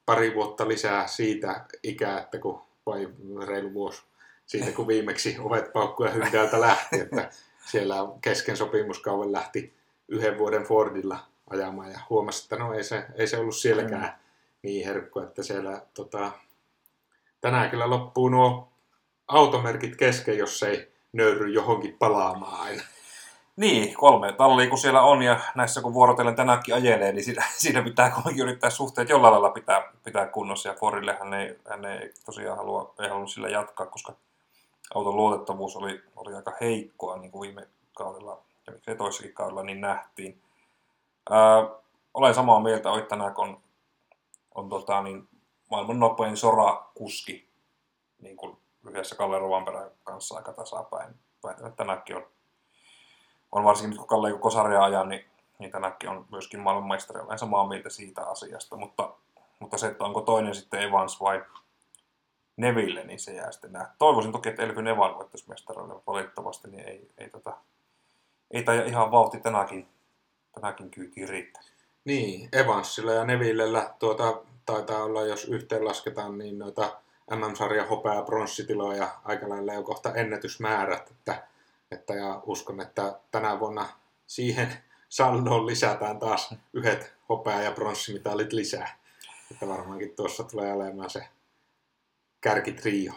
[0.06, 3.08] pari vuotta lisää siitä ikää, että kun vai
[3.46, 4.02] reilu vuosi
[4.46, 7.30] siitä, kun viimeksi ovet paukkuja hyndältä lähti, että
[7.70, 9.74] siellä kesken sopimuskauden lähti
[10.08, 11.18] yhden vuoden Fordilla
[11.50, 14.18] ajamaan ja huomasi, että no ei se, ei se ollut sielläkään mm.
[14.62, 16.32] niin herkku, että siellä tota,
[17.40, 18.72] tänään kyllä loppuu nuo
[19.28, 22.82] automerkit kesken, jos ei nöyry johonkin palaamaan aina.
[23.57, 27.82] Niin, kolme tallia kun siellä on ja näissä kun vuorotellen tänäänkin ajelee, niin siinä, siinä
[27.82, 30.68] pitää kuitenkin yrittää suhteet jollain lailla pitää, pitää kunnossa.
[30.68, 34.12] Ja Forille hän ei, hän ei tosiaan halua, ei halunnut sillä jatkaa, koska
[34.94, 39.80] auton luotettavuus oli, oli aika heikkoa niin kuin viime kaudella ja miksei toissakin kaudella niin
[39.80, 40.42] nähtiin.
[41.30, 41.68] Ää,
[42.14, 43.61] olen samaa mieltä, Oittanak on,
[44.55, 45.28] on tota, niin,
[45.70, 47.48] maailman nopein sora-kuski
[48.20, 48.57] niin kuin
[48.88, 51.14] yhdessä Kalle Ruvanperän kanssa aika tasapäin.
[51.44, 52.26] Väitän, että tänäkin on,
[53.53, 55.24] on varsinkin nyt kun Kalle ei koko sarjaa ajan, niin,
[55.59, 57.20] niin tänäkin on myöskin maailmanmaisteri.
[57.20, 59.14] Olen samaa mieltä siitä asiasta, mutta,
[59.59, 61.44] mutta se, että onko toinen sitten Evans vai
[62.57, 63.88] Neville, niin se jää sitten nähdä.
[63.98, 67.57] Toivoisin toki, että Elvin Evan voittaisi mestaroille, mutta valitettavasti niin ei, ei, tota,
[68.50, 69.88] ei taida ihan vauhti tänäkin,
[70.53, 71.62] tänäkin kyytiin riittää.
[72.05, 77.00] Niin, Evansilla ja Nevillellä tuota, taitaa olla, jos yhteen lasketaan, niin noita
[77.30, 81.42] MM-sarjan hopea- ja pronssitiloja aika lailla jo kohta ennätysmäärät, että,
[81.93, 83.88] että ja uskon, että tänä vuonna
[84.26, 84.72] siihen
[85.09, 88.99] saldoon lisätään taas yhdet hopea- ja pronssimitalit lisää.
[89.51, 91.28] Että varmaankin tuossa tulee olemaan se
[92.40, 93.12] kärkitrio.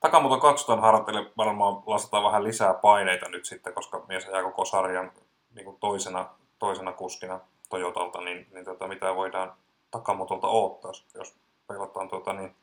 [0.00, 5.12] Takamuuton katsotaan harjoittele varmaan lastetaan vähän lisää paineita nyt sitten, koska mies ajaa koko sarjan
[5.54, 6.28] niin kuin toisena,
[6.58, 9.52] toisena kuskina Toyotalta, niin, niin tota, mitä voidaan
[9.90, 12.56] takamutolta odottaa, jos peilataan tuota, niin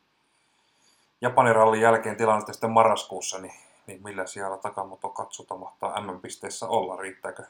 [1.20, 3.54] Japanin rallin jälkeen tilannetta sitten marraskuussa, niin,
[3.86, 6.96] niin millä siellä takamuto katsota mahtaa M-pisteissä olla?
[6.96, 7.42] Riittääkö,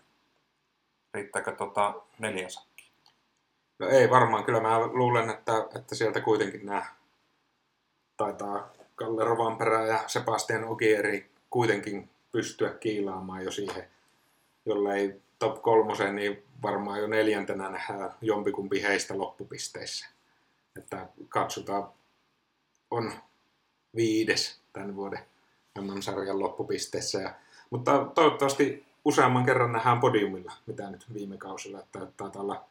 [1.14, 2.86] riittääkö tota neljänsäkin?
[3.78, 6.86] No ei varmaan, kyllä mä luulen, että, että sieltä kuitenkin nämä
[8.16, 13.90] taitaa Kalle Rovanperä ja Sebastian Ogieri kuitenkin pystyä kiilaamaan jo siihen,
[14.66, 20.06] jollei top kolmosen, niin varmaan jo neljäntenä nähdään jompikumpi heistä loppupisteissä.
[20.78, 21.88] Että katsotaan,
[22.90, 23.12] on
[23.96, 25.20] viides tämän vuoden
[25.80, 27.20] MM-sarjan loppupisteissä.
[27.20, 27.34] Ja,
[27.70, 31.80] mutta toivottavasti useamman kerran nähdään podiumilla, mitä nyt viime kausilla.
[31.80, 32.64] Että taitaa olla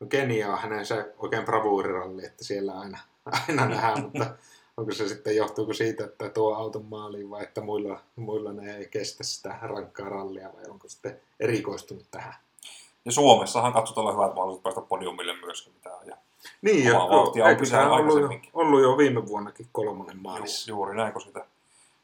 [0.00, 4.26] no Kenia on hänen se oikein bravuuriralli, että siellä aina, aina nähdään, mutta
[4.76, 8.88] onko se sitten johtuuko siitä, että tuo auton maaliin vai että muilla, muilla ne ei
[8.88, 12.34] kestä sitä rankkaa rallia vai onko sitten erikoistunut tähän?
[13.04, 16.16] Ja Suomessahan katsotaan hyvät mahdollisuudet päästä podiumille myöskin mitä ja
[16.62, 16.84] niin,
[17.34, 20.70] ja eikö se ollut, ollut jo viime vuonnakin kolmonen maalissa?
[20.70, 21.46] Ju, juuri näin, kun sitä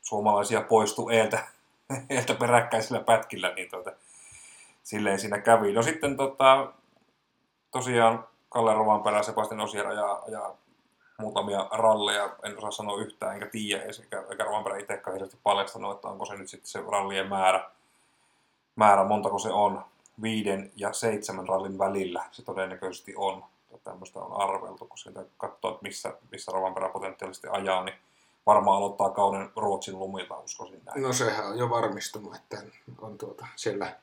[0.07, 1.47] suomalaisia poistui eeltä,
[2.11, 3.93] eeltä peräkkäisillä pätkillä, niin tuota,
[4.83, 5.73] silleen siinä kävi.
[5.73, 6.73] No sitten tota,
[7.71, 10.55] tosiaan Kalle Rovanperä, Sebastian Osier ja, ja
[11.19, 16.09] muutamia ralleja, en osaa sanoa yhtään, enkä tiedä, eikä, eikä Rovanperä itsekään hirveästi paljastanut, että
[16.09, 17.71] onko se nyt sitten se rallien määrä,
[18.77, 19.85] määrä montako se on,
[20.23, 23.45] viiden ja seitsemän rallin välillä se todennäköisesti on
[23.85, 27.95] tämmöistä on arveltu, kun katsoo, että missä, missä Rovanperä potentiaalisesti ajaa, niin
[28.47, 31.03] varmaan aloittaa kauden Ruotsin lumilta, uskoisin näin.
[31.03, 32.63] No sehän on jo varmistunut, että
[33.01, 33.97] on tuota siellä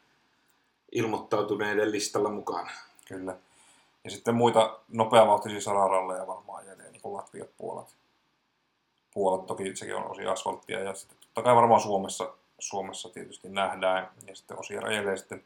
[0.91, 2.71] ilmoittautuneiden listalla mukana.
[3.05, 3.35] Kyllä.
[4.03, 7.95] Ja sitten muita nopeavauhtisia sararalleja varmaan jäljellä, niin kuin Latviat, Puolat.
[9.13, 14.11] Puolat toki sekin on osia asfalttia ja sitten totta kai varmaan Suomessa, Suomessa tietysti nähdään
[14.27, 15.43] ja sitten osia rajelee sitten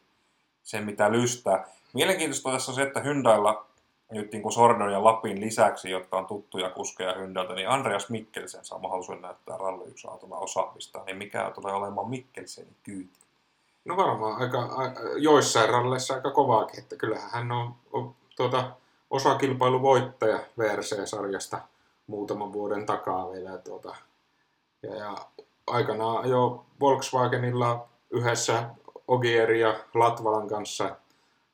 [0.64, 1.68] sen mitä lystää.
[1.94, 3.66] Mielenkiintoista tässä on se, että Hyundailla
[4.12, 8.66] nyt niin kuin Sordon ja Lapin lisäksi, jotka on tuttuja kuskeja Hyndältä, niin Andreas Mikkelsen
[8.66, 13.20] saa mahdollisuuden näyttää Ralli 1 autolla osaamista, niin mikä tulee olemaan Mikkelsenin kyyti?
[13.86, 14.70] No varmaan aika,
[15.18, 18.72] joissain ralleissa aika kovaakin, että kyllähän hän on, on tuota,
[19.10, 21.60] osakilpailuvoittaja VRC-sarjasta
[22.08, 23.58] muutaman vuoden takaa vielä.
[23.58, 23.96] Tuota,
[24.84, 25.18] ja, ja
[25.68, 28.70] aikanaan jo Volkswagenilla yhdessä
[29.08, 30.96] Ogieri ja Latvalan kanssa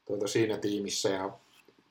[0.05, 1.29] tuota, siinä tiimissä ja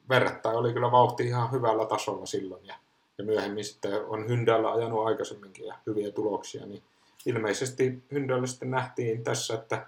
[0.09, 2.75] verrattain oli kyllä vauhti ihan hyvällä tasolla silloin ja,
[3.19, 6.83] ja myöhemmin sitten on Hyndällä ajanut aikaisemminkin ja hyviä tuloksia, niin
[7.27, 9.87] ilmeisesti Hyndällä sitten nähtiin tässä, että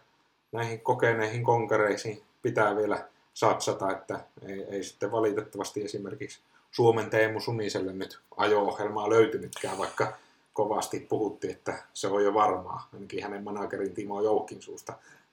[0.53, 6.41] näihin kokeneihin konkareisiin pitää vielä satsata, että ei, ei sitten valitettavasti esimerkiksi
[6.71, 10.12] Suomen Teemu Suniselle nyt ajo-ohjelmaa löytynytkään, vaikka
[10.53, 12.89] kovasti puhuttiin, että se on jo varmaa.
[12.95, 14.93] Ainakin hänen managerin Timo Joukin suusta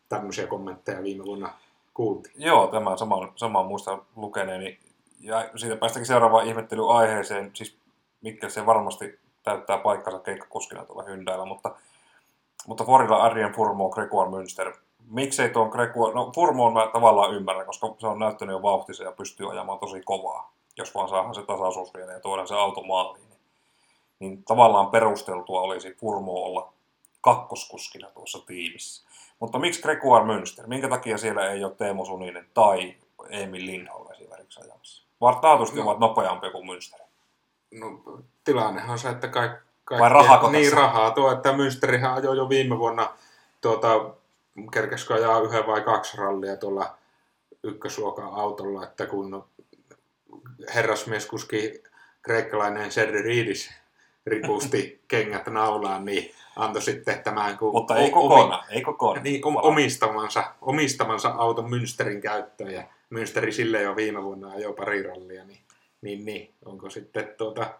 [0.09, 1.53] tämmöisiä kommentteja viime vuonna
[2.01, 2.35] kuultiin.
[2.37, 4.79] Joo, tämä sama, sama muista lukeneeni.
[5.19, 7.51] Ja siitä päästäkin seuraavaan ihmettelyaiheeseen.
[7.53, 7.77] Siis
[8.47, 11.75] se varmasti täyttää paikkansa keikkakuskina tuolla Hyndäällä, mutta,
[12.67, 14.77] mutta Forilla Arjen Furmo, Gregoire Münster.
[15.09, 19.11] Miksei tuon Gregoire, no Furmoon mä tavallaan ymmärrän, koska se on näyttänyt jo vauhtisen ja
[19.11, 20.53] pystyy ajamaan tosi kovaa.
[20.77, 23.29] Jos vaan saadaan se tasaisuus vielä ja tuodaan se auto maaliin.
[23.29, 23.39] Niin,
[24.19, 26.73] niin tavallaan perusteltua olisi Furmo olla
[27.21, 29.10] kakkoskuskina tuossa tiimissä.
[29.41, 30.67] Mutta miksi Gregoire Münster?
[30.67, 32.95] Minkä takia siellä ei ole Teemu Suninen tai
[33.29, 35.03] Emil Lindholm esimerkiksi ajamassa.
[35.21, 35.83] Vartaatusti No.
[35.83, 37.01] ovat nopeampia kuin Münster.
[37.71, 37.87] No,
[38.43, 39.51] tilannehan on se, että kaik,
[39.99, 40.75] Vai rahako Niin, tässä?
[40.81, 43.09] rahaa tuo, että Münsterihän ajoi jo viime vuonna
[43.61, 44.09] tuota,
[44.73, 46.95] kerkesikö ajaa yhden vai kaksi rallia tuolla
[47.63, 49.45] ykkösluokan autolla, että kun
[50.75, 51.83] herrasmies kuski
[52.21, 53.71] kreikkalainen Serri Riidis
[54.25, 59.23] ripusti kengät naulaan, niin antoi sitten tämän kun Mutta ei o- kokonaan, ei kokonaan.
[59.23, 65.03] niin, om- omistamansa, omistamansa auton Münsterin käyttöön ja Münsteri sille jo viime vuonna ajoi pari
[65.03, 65.59] rallia, niin,
[66.01, 67.73] niin, niin onko sitten tuota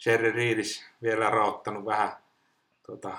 [0.00, 2.12] Sherry Reedis vielä raottanut vähän
[2.86, 3.10] tuota,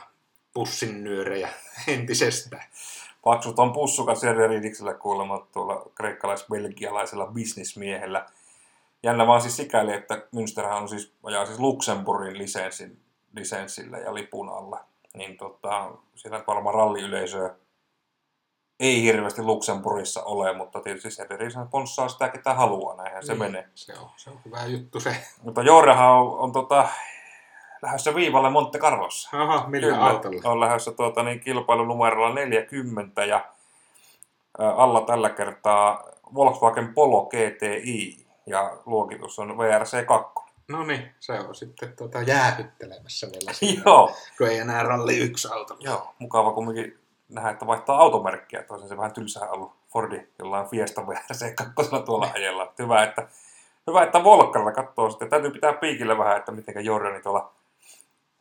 [0.54, 1.50] pussin nyörejä
[1.88, 2.64] entisestä.
[3.24, 8.26] Paksut on pussukat Server Ridiksellä kuulemma tuolla kreikkalais-belgialaisella bisnismiehellä.
[9.06, 13.00] Jännä vaan siis sikäli, että Münsterhän on siis, ajaa siis Luxemburgin lisenssin,
[13.36, 14.80] lisenssillä ja lipun alla.
[15.14, 17.56] Niin tota, siellä varmaan ralliyleisöä
[18.80, 23.40] ei hirveästi Luxemburgissa ole, mutta tietysti Server Ridiksellä ponssaa sitä, ketä haluaa, näinhän se Niin,
[23.42, 23.70] menee.
[23.76, 25.16] Se on, se on hyvä juttu se.
[25.44, 26.88] Mutta Jorrehan on, on tota,
[27.82, 29.30] lähdössä viivalle Monte Carlossa.
[29.44, 30.50] Aha, millä Kyllä, autolla?
[30.52, 33.46] on lähdössä tuota, niin, kilpailunumerolla 40 ja
[34.60, 36.04] ä, alla tällä kertaa
[36.36, 40.46] Volkswagen Polo GTI ja luokitus on VRC 2.
[40.68, 45.48] No niin, se on sitten tuota jäähyttelemässä vielä siinä, Joo, kun ei enää ralli yksi
[45.52, 45.82] autolla.
[45.84, 48.64] joo, mukava kumminkin nähdä, että vaihtaa automerkkiä.
[48.64, 51.76] Toisin se vähän tylsää ollut Fordi jollain Fiesta VRC 2
[52.06, 52.64] tuolla ajella.
[52.64, 53.28] Että Hyvä, että,
[53.88, 55.30] hyvä, että Volkkarilla katsoo sitten.
[55.30, 57.52] Täytyy pitää piikillä vähän, että miten Jordani tuolla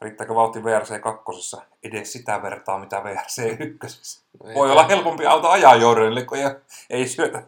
[0.00, 4.24] riittääkö vauhti VRC 2 edes sitä vertaa, mitä VRC 1.
[4.44, 6.44] Ei Voi olla helpompi auto ajaa Jordanille, kun ei,
[6.90, 7.42] ei syötä,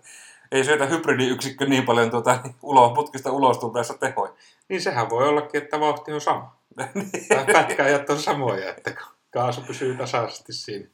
[0.52, 4.32] ei syötä hybridiyksikkö niin paljon tuota, niin ulos, putkista ulos tultaessa tehoja.
[4.68, 6.56] Niin sehän voi ollakin, että vauhti on sama.
[7.28, 8.94] Tai pätkäajat on samoja, että
[9.30, 10.88] kaasu pysyy tasaisesti siinä.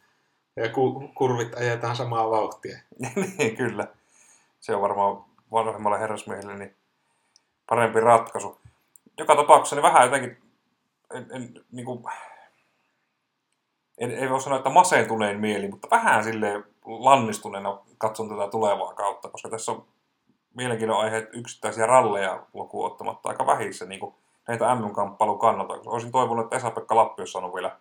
[0.56, 2.78] Ja ku, kurvit ajetaan samaa vauhtia.
[3.38, 3.86] niin, kyllä.
[4.60, 6.74] Se on varmaan vanhemmalle herrasmiehelle niin
[7.68, 8.60] parempi ratkaisu.
[9.18, 10.42] Joka tapauksessa niin vähän jotenkin,
[11.14, 12.04] en, en, niin kuin,
[13.98, 19.28] en, ei voi sanoa, että masentuneen mieli, mutta vähän silleen lannistuneena katson tätä tulevaa kautta,
[19.28, 19.84] koska tässä on
[20.54, 24.14] mielenkiinnon aiheet yksittäisiä ralleja lukuun ottamatta aika vähissä niin kuin
[24.48, 25.74] näitä MM-kamppailun kannalta.
[25.86, 27.76] Olisin toivonut, että Esa-Pekka Lappi olisi saanut vielä,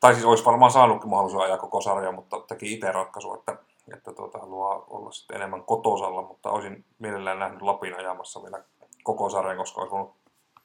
[0.00, 3.56] tai siis olisi varmaan saanutkin mahdollisuuden ajaa koko sarja, mutta teki itse ratkaisu, että,
[3.94, 8.64] että tuota, haluaa olla sitten enemmän kotosalla, mutta olisin mielellään nähnyt Lapin ajamassa vielä
[9.02, 10.14] koko sarjan, koska olisi voinut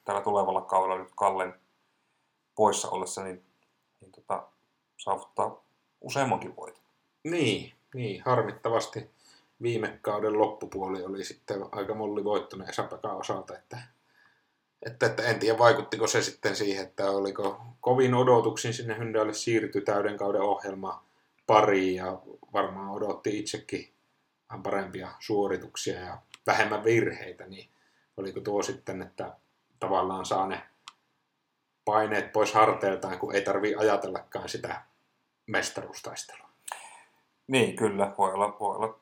[0.05, 1.59] tällä tulevalla kaudella nyt Kallen
[2.55, 3.43] poissa ollessa, niin,
[4.01, 4.43] niin tota,
[4.97, 5.55] saavuttaa
[6.01, 6.85] useammankin voiton.
[7.26, 9.09] Niin, niin, harmittavasti
[9.61, 13.78] viime kauden loppupuoli oli sitten aika mollivoittoinen Esapekan osalta, että,
[14.86, 19.82] että, että en tiedä vaikuttiko se sitten siihen, että oliko kovin odotuksin sinne Hyndälle siirtyi
[19.82, 21.03] täyden kauden ohjelma
[21.47, 22.21] pariin ja
[22.53, 23.93] varmaan odotti itsekin
[24.49, 26.17] vähän parempia suorituksia ja
[26.47, 27.69] vähemmän virheitä, niin
[28.17, 29.38] oliko tuo sitten, että
[29.80, 30.61] tavallaan saa ne
[31.86, 34.82] paineet pois harteiltaan, kun ei tarvi ajatellakaan sitä
[35.47, 36.45] mestaruustaistelua.
[37.48, 39.00] Niin, kyllä, voi olla, voi olla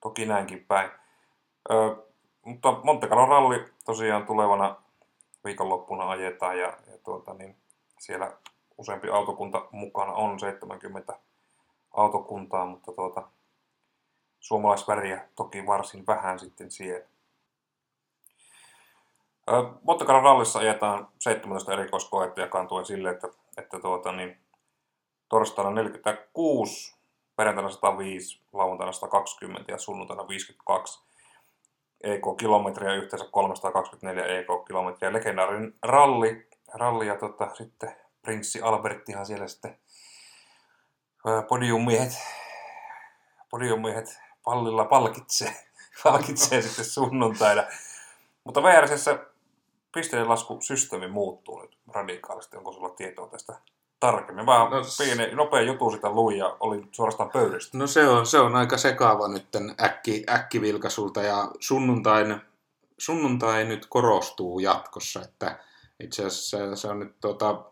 [0.00, 0.90] toki näinkin päin.
[1.70, 1.96] Ö,
[2.44, 4.76] mutta Monte Carlo ralli tosiaan tulevana
[5.44, 7.56] viikonloppuna ajetaan ja, ja tuota, niin
[7.98, 8.32] siellä
[8.78, 11.18] useampi autokunta mukana on 70
[11.92, 13.28] autokuntaa, mutta tuota,
[14.40, 17.06] suomalaisväriä toki varsin vähän sitten siellä.
[20.06, 24.38] Carlo rallissa ajetaan 17 erikoiskoetta jakantuen sille, että, että tuota, niin,
[25.28, 26.96] torstaina 46,
[27.36, 31.04] perjantaina 105, lauantaina 120 ja sunnuntaina 52
[32.04, 35.12] EK-kilometriä, yhteensä 324 EK-kilometriä.
[35.12, 39.78] Legendaarinen ralli, ralli ja tota, sitten prinssi Alberttihan siellä sitten
[41.48, 42.12] podiummiehet,
[43.50, 45.54] podiummiehet pallilla palkitsee,
[46.04, 47.62] palkitsee sitten sunnuntaina.
[48.44, 49.18] Mutta VRSssä
[49.94, 52.56] pisteiden laskusysteemi muuttuu nyt radikaalisti.
[52.56, 53.60] Onko sulla tietoa tästä
[54.04, 54.44] tarkemmin?
[54.44, 57.78] Mä No, pieni, nopea jutu sitä luin ja olin suorastaan pöydästä.
[57.78, 59.46] No se on, se on aika sekaava nyt
[59.82, 62.40] äkki, äkkivilkaisulta ja sunnuntain,
[62.98, 65.58] sunnuntai nyt korostuu jatkossa, että
[66.00, 67.64] itse asiassa se, se on nyt tuota,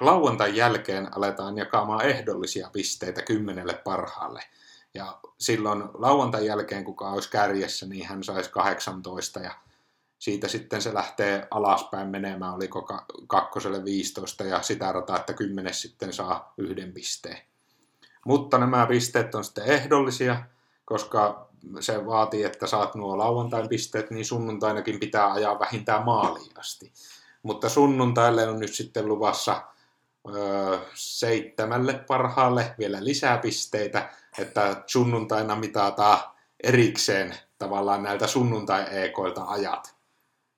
[0.00, 4.42] lauantain jälkeen aletaan jakamaan ehdollisia pisteitä kymmenelle parhaalle.
[4.94, 9.52] Ja silloin lauantain jälkeen, kuka olisi kärjessä, niin hän saisi 18 ja
[10.18, 15.82] siitä sitten se lähtee alaspäin menemään, oliko ka- kakkoselle 15 ja sitä rataa, että kymmenes
[15.82, 17.38] sitten saa yhden pisteen.
[18.24, 20.42] Mutta nämä pisteet on sitten ehdollisia,
[20.84, 21.48] koska
[21.80, 26.92] se vaatii, että saat nuo lauantain pisteet, niin sunnuntainakin pitää ajaa vähintään maaliin asti.
[27.42, 29.62] Mutta sunnuntaille on nyt sitten luvassa
[30.34, 36.18] öö, seitsemälle parhaalle vielä lisää pisteitä, että sunnuntaina mitataan
[36.62, 39.97] erikseen tavallaan näiltä sunnuntai-ekoilta ajat.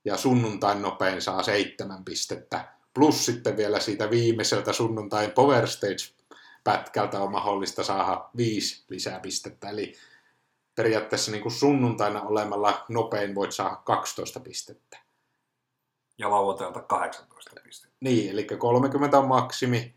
[0.04, 2.64] Ja sunnuntain nopein saa seitsemän pistettä.
[2.94, 9.70] Plus sitten vielä siitä viimeiseltä sunnuntain Power Stage-pätkältä on mahdollista saada viisi lisäpistettä.
[9.70, 9.94] Eli
[10.74, 14.98] periaatteessa niin kuin sunnuntaina olemalla nopein voit saada 12 pistettä.
[16.18, 17.96] Ja lauantailta 18 pistettä.
[18.00, 19.94] Niin, eli 30 on maksimi,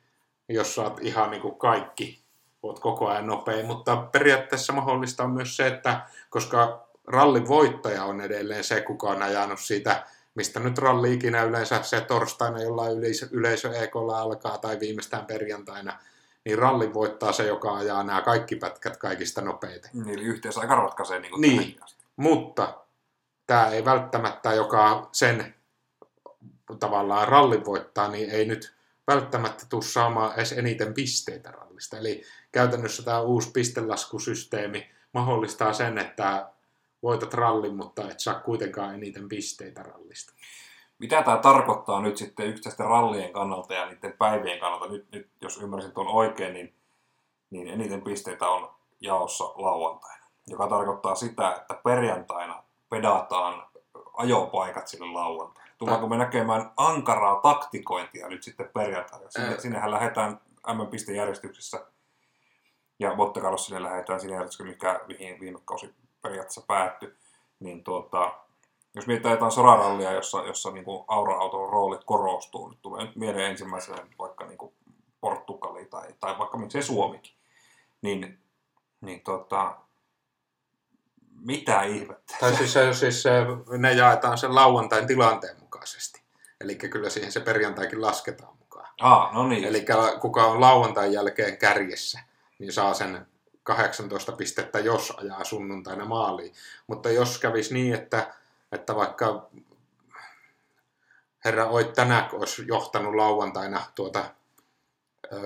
[0.49, 2.23] jos saat ihan niin kuin kaikki,
[2.63, 3.65] oot koko ajan nopein.
[3.65, 9.21] Mutta periaatteessa mahdollista on myös se, että koska rallin voittaja on edelleen se, kuka on
[9.21, 10.03] ajanut siitä,
[10.35, 15.99] mistä nyt ralli ikinä yleensä se torstaina jollain yleisö, yleisö EKlla alkaa tai viimeistään perjantaina,
[16.45, 19.91] niin rallin voittaa se, joka ajaa nämä kaikki pätkät kaikista nopeiten.
[19.93, 21.79] Niin, eli yhteisaika ratkaisee niin kuin Niin.
[22.15, 22.77] Mutta
[23.47, 25.55] tämä ei välttämättä, joka sen
[26.79, 28.75] tavallaan rallin voittaa, niin ei nyt
[29.07, 31.97] välttämättä tule saamaan edes eniten pisteitä rallista.
[31.97, 36.52] Eli käytännössä tämä uusi pistelaskusysteemi mahdollistaa sen, että
[37.03, 40.33] voitat rallin, mutta et saa kuitenkaan eniten pisteitä rallista.
[40.99, 44.87] Mitä tämä tarkoittaa nyt sitten yksittäisten rallien kannalta ja niiden päivien kannalta?
[44.87, 46.73] Nyt, nyt jos ymmärsin tuon oikein, niin,
[47.49, 50.25] niin eniten pisteitä on jaossa lauantaina.
[50.47, 53.67] Joka tarkoittaa sitä, että perjantaina pedataan
[54.13, 55.71] ajopaikat sille lauantaina.
[55.77, 59.29] Tullaanko me näkemään ankaraa taktikointia nyt sitten perjantaina?
[59.29, 60.39] Sinne, sinnehän lähdetään
[60.73, 61.85] M-pistejärjestyksessä
[62.99, 67.13] ja Monte Carlo sinne lähdetään siinä järjestyksessä, mikä mihin viime kausi periaatteessa päättyi.
[67.59, 68.33] Niin tuota,
[68.95, 73.51] jos mietitään jotain sorarallia, jossa, jossa niin kuin aura-auton rooli korostuu, nyt tulee nyt mieleen
[73.51, 74.73] ensimmäisenä vaikka niin kuin
[75.21, 77.33] Portugali tai, tai vaikka miksei Suomikin,
[78.01, 78.39] niin,
[79.01, 79.77] niin tota,
[81.31, 82.35] mitä ihmettä?
[82.39, 83.45] Tai siis, se- siis se-
[83.77, 86.21] ne jaetaan sen lauantain tilanteen mukaisesti.
[86.61, 88.87] Eli kyllä siihen se perjantaikin lasketaan mukaan.
[89.01, 89.63] Ah, no niin.
[89.63, 89.85] Eli
[90.21, 92.19] kuka on lauantain jälkeen kärjessä,
[92.59, 93.27] niin saa sen
[93.63, 96.53] 18 pistettä, jos ajaa sunnuntaina maaliin.
[96.87, 98.33] Mutta jos kävisi niin, että,
[98.71, 99.49] että vaikka
[101.45, 104.25] herra Oit Tänäk olisi johtanut lauantaina tuota
[105.33, 105.37] ö,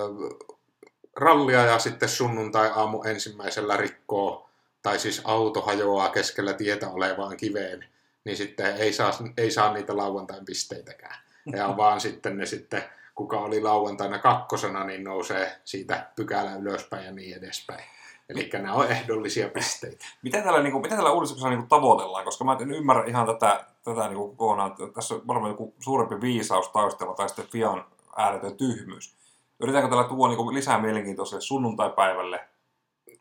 [1.16, 4.50] rallia ja sitten sunnuntai aamu ensimmäisellä rikkoo,
[4.82, 7.86] tai siis auto hajoaa keskellä tietä olevaan kiveen,
[8.24, 11.16] niin sitten ei saa, ei saa niitä lauantain pisteitäkään.
[11.46, 12.84] Ja vaan sitten ne sitten,
[13.16, 17.84] kuka oli lauantaina kakkosena, niin nousee siitä pykälä ylöspäin ja niin edespäin.
[18.30, 20.06] Eli nämä on ehdollisia pisteitä.
[20.22, 22.26] Mitä tällä, niin kuin, mitä tällä uudistuksella niin kuin, tavoitellaan?
[22.26, 24.72] Koska mä en ymmärrä ihan tätä, tätä niin kuin, kokonaan.
[24.72, 29.16] että Tässä on varmaan joku suurempi viisaus taustalla tai sitten Fian ääretön tyhmyys.
[29.60, 32.40] Yritetäänkö tällä tuoda niin kuin, lisää mielenkiintoa sille sunnuntaipäivälle?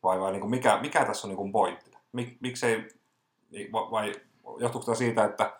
[0.03, 1.91] Vai, vai niin kuin, mikä, mikä tässä on niin kuin, pointti?
[2.13, 2.89] Mik, miksei,
[3.73, 4.13] vai, vai
[4.59, 5.53] johtuuko tämä siitä, että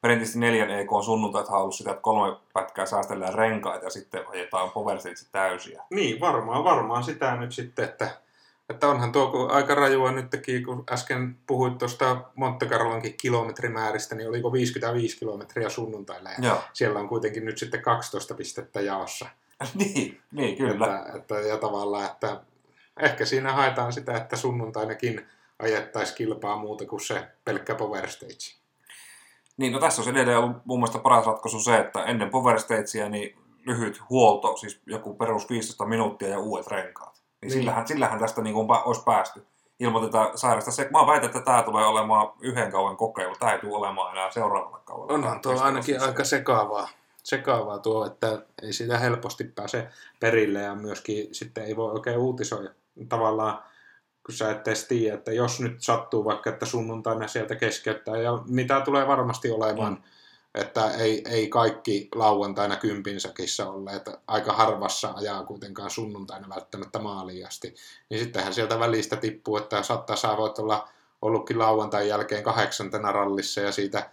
[0.00, 4.70] perinteisesti neljän EK on sunnuntait ollut sitä, että kolme pätkää säästellään renkaita ja sitten ajetaan
[4.70, 5.82] power stage täysiä.
[5.90, 8.25] Niin, varmaan, varmaan sitä nyt sitten, että,
[8.68, 14.52] että onhan tuo aika rajua nytkin, kun äsken puhuit tuosta Monte Carlonkin kilometrimääristä, niin oliko
[14.52, 16.30] 55 kilometriä sunnuntaille.
[16.30, 16.60] Ja Joo.
[16.72, 19.26] siellä on kuitenkin nyt sitten 12 pistettä jaossa.
[19.74, 20.98] niin, niin, kyllä.
[20.98, 22.40] Että, että, ja tavallaan, että
[23.00, 25.26] ehkä siinä haetaan sitä, että sunnuntainakin
[25.58, 28.56] ajettaisiin kilpaa muuta kuin se pelkkä power stage.
[29.56, 33.08] Niin, no tässä on edelleen ollut mun mielestä paras ratkaisu se, että ennen Power Stagea
[33.08, 37.15] niin lyhyt huolto, siis joku perus 15 minuuttia ja uudet renkaat.
[37.42, 37.52] Niin, Niin.
[37.60, 39.46] Sillähän, sillähän tästä niin kuin olisi päästy.
[39.80, 40.88] Ilmoitetaan sairasta se.
[40.90, 43.34] Mä väitän, että tämä tulee olemaan yhden kauan kokeilu.
[43.38, 45.14] Tämä ei tule olemaan enää seuraavalla kaudella.
[45.14, 46.88] Onhan tuo ainakin aika sekaavaa,
[47.22, 49.88] sekaavaa tuo, että ei sitä helposti pääse
[50.20, 52.70] perille ja myöskin sitten ei voi oikein uutisoida.
[53.08, 53.62] Tavallaan
[54.26, 58.38] kun sä et edes tiedä, että jos nyt sattuu vaikka, että sunnuntaina sieltä keskeyttää, ja
[58.48, 60.02] mitä tulee varmasti olemaan, Mm.
[60.56, 67.74] Että ei, ei kaikki lauantaina kympinsäkissä olleet, aika harvassa ajaa kuitenkaan sunnuntaina välttämättä maaliin asti,
[68.10, 70.88] niin sittenhän sieltä välistä tippuu, että saattaa sä voit olla
[71.22, 74.10] ollutkin lauantain jälkeen kahdeksantena rallissa ja siitä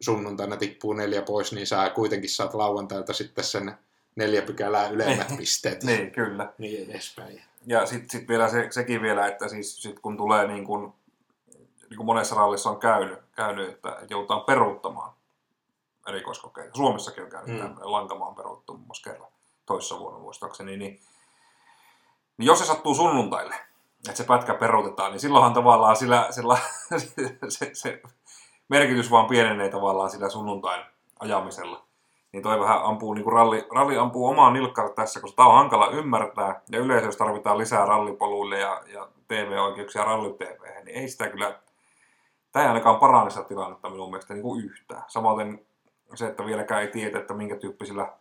[0.00, 3.74] sunnuntaina tippuu neljä pois, niin sä kuitenkin saat lauantailta sitten sen
[4.16, 5.82] neljä pykälää ylemmät pisteet.
[5.82, 6.52] Niin, kyllä.
[6.58, 7.42] Niin edespäin.
[7.66, 10.92] Ja sitten sit vielä se, sekin vielä, että siis sit kun tulee niin kuin,
[11.90, 15.16] niin kuin monessa rallissa on käynyt, käynyt että joudutaan peruuttamaan
[16.06, 16.76] erikoiskokeita.
[16.76, 17.58] Suomessakin on käynyt Mm.
[17.62, 19.28] tämmöinen Lankamaan peruuttu muun muassa kerran
[19.66, 20.76] toissa vuonna muistaakseni.
[20.76, 21.00] Niin,
[22.38, 23.54] niin jos se sattuu sunnuntaille,
[24.08, 26.58] että se pätkä peruutetaan, niin silloinhan tavallaan sillä, sillä
[27.48, 28.02] se, se
[28.68, 30.84] merkitys vaan pienenee tavallaan sillä sunnuntain
[31.20, 31.82] ajamisella.
[32.32, 35.54] Niin toi vähän ampuu, niin kuin ralli, ralli ampuu omaan nilkkaan tässä, koska tämä on
[35.54, 36.60] hankala ymmärtää.
[36.70, 41.58] Ja jos tarvitaan lisää rallipoluille ja, ja TV-oikeuksia ralli TV, niin ei sitä kyllä,
[42.52, 45.02] tämä ei ainakaan parane sitä tilannetta minun mielestä niin kuin yhtään.
[45.08, 45.66] Samoin
[46.14, 48.12] se, että vieläkään ei tiedä, että minkä tyyppisillä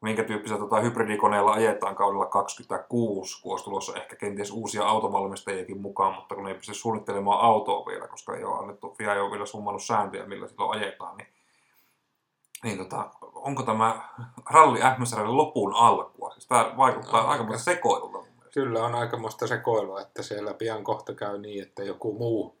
[0.00, 6.14] minkä tyyppisellä tota, hybridikoneella ajetaan kaudella 26, kun olisi tulossa ehkä kenties uusia autovalmistajiakin mukaan,
[6.14, 9.46] mutta kun ei pysty suunnittelemaan autoa vielä, koska ei ole annettu, FIA ei ole vielä
[9.46, 11.28] summannut sääntöjä, millä silloin ajetaan, niin,
[12.64, 14.08] niin tota, onko tämä
[14.50, 16.30] ralli MSRlle lopun alkua?
[16.30, 17.58] Siis tämä vaikuttaa No, aika aika.
[17.58, 18.18] sekoilulta.
[18.54, 22.58] Kyllä on aikamoista sekoilua, että siellä pian kohta käy niin, että joku muu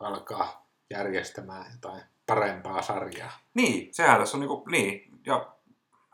[0.00, 3.32] alkaa järjestämään jotain parempaa sarjaa.
[3.54, 5.52] Niin, sehän tässä on niinku, niin, ja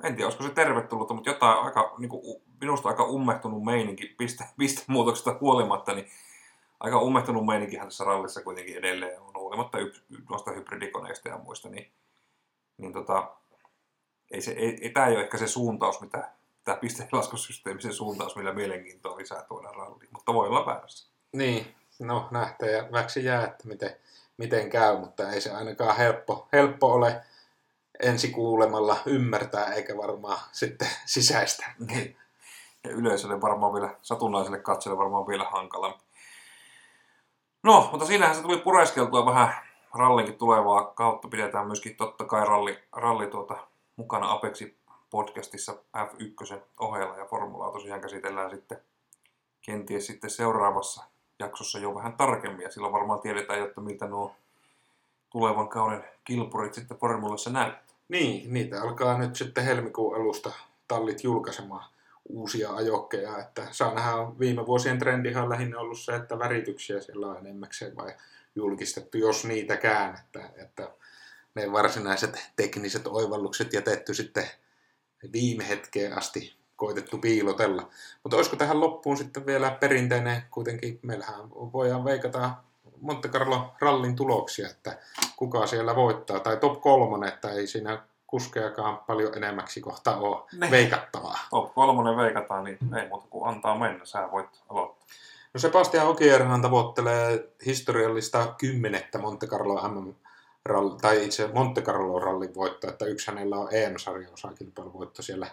[0.03, 4.45] en tiedä, olisiko se tervetullutta, mutta jotain aika, niinku, u- minusta aika ummehtunut meininki piste,
[4.59, 6.11] pistemuutoksesta huolimatta, niin
[6.81, 9.79] aika ummehtunut meininkihän tässä rallissa kuitenkin edelleen on, huolimatta
[10.31, 11.93] noista hybridikoneista ja muista, niin,
[12.77, 13.37] niin tota,
[14.31, 16.31] ei, se, ei, ei tämä ei ole ehkä se suuntaus, mitä
[16.65, 21.11] tämä pisteenlaskusysteemi, se suuntaus, millä mielenkiintoa lisää tuoda ralliin, mutta voi olla väärässä.
[21.33, 23.97] Niin, no nähtäväksi jää, että miten,
[24.37, 27.23] miten käy, mutta ei se ainakaan helppo, helppo ole
[28.03, 31.67] ensi kuulemalla ymmärtää, eikä varmaan sitten sisäistä.
[31.79, 32.17] Niin.
[32.85, 36.05] Ja yleisölle varmaan vielä, satunnaiselle katsojalle varmaan vielä hankalampi.
[37.63, 39.55] No, mutta siinähän se tuli pureskeltua vähän
[39.95, 41.29] rallinkin tulevaa kautta.
[41.29, 43.57] Pidetään myöskin totta kai ralli, ralli tuota,
[43.97, 44.79] mukana Apexi
[45.11, 48.79] podcastissa F1 ohella ja formulaa tosiaan käsitellään sitten
[49.61, 51.05] kenties sitten seuraavassa
[51.39, 54.37] jaksossa jo vähän tarkemmin ja silloin varmaan tiedetään, jotta miltä nuo
[55.31, 57.97] tulevan kauden kilpurit sitten formulassa näyttää.
[58.09, 60.53] Niin, niitä alkaa nyt sitten helmikuun alusta
[60.89, 61.85] tallit julkaisemaan
[62.29, 67.27] uusia ajokkeja, että saa nähdä, viime vuosien trendihan on lähinnä ollut se, että värityksiä siellä
[67.27, 68.15] on enemmäkseen vai
[68.55, 70.91] julkistettu, jos niitäkään, että, että
[71.55, 74.49] ne varsinaiset tekniset oivallukset jätetty sitten
[75.33, 77.89] viime hetkeen asti koitettu piilotella.
[78.23, 82.51] Mutta olisiko tähän loppuun sitten vielä perinteinen, kuitenkin meillähän voidaan veikata
[83.01, 84.99] Monte Carlo rallin tuloksia, että
[85.37, 90.71] kuka siellä voittaa, tai top kolmonen, että ei siinä kuskeakaan paljon enemmäksi kohta ole Ne.
[90.71, 91.39] veikattavaa.
[91.51, 94.05] Top kolmonen veikataan, niin ei muuta kuin antaa mennä.
[94.05, 95.05] Sä voit aloittaa.
[95.55, 100.15] No Sebastian Okierhan tavoittelee historiallista kymmenettä Monte Carlo MM
[100.65, 105.47] ralli, tai itse Monte Carlo rallin voitto, että yksi hänellä on EM-sarjan osakilpailuvoitto siellä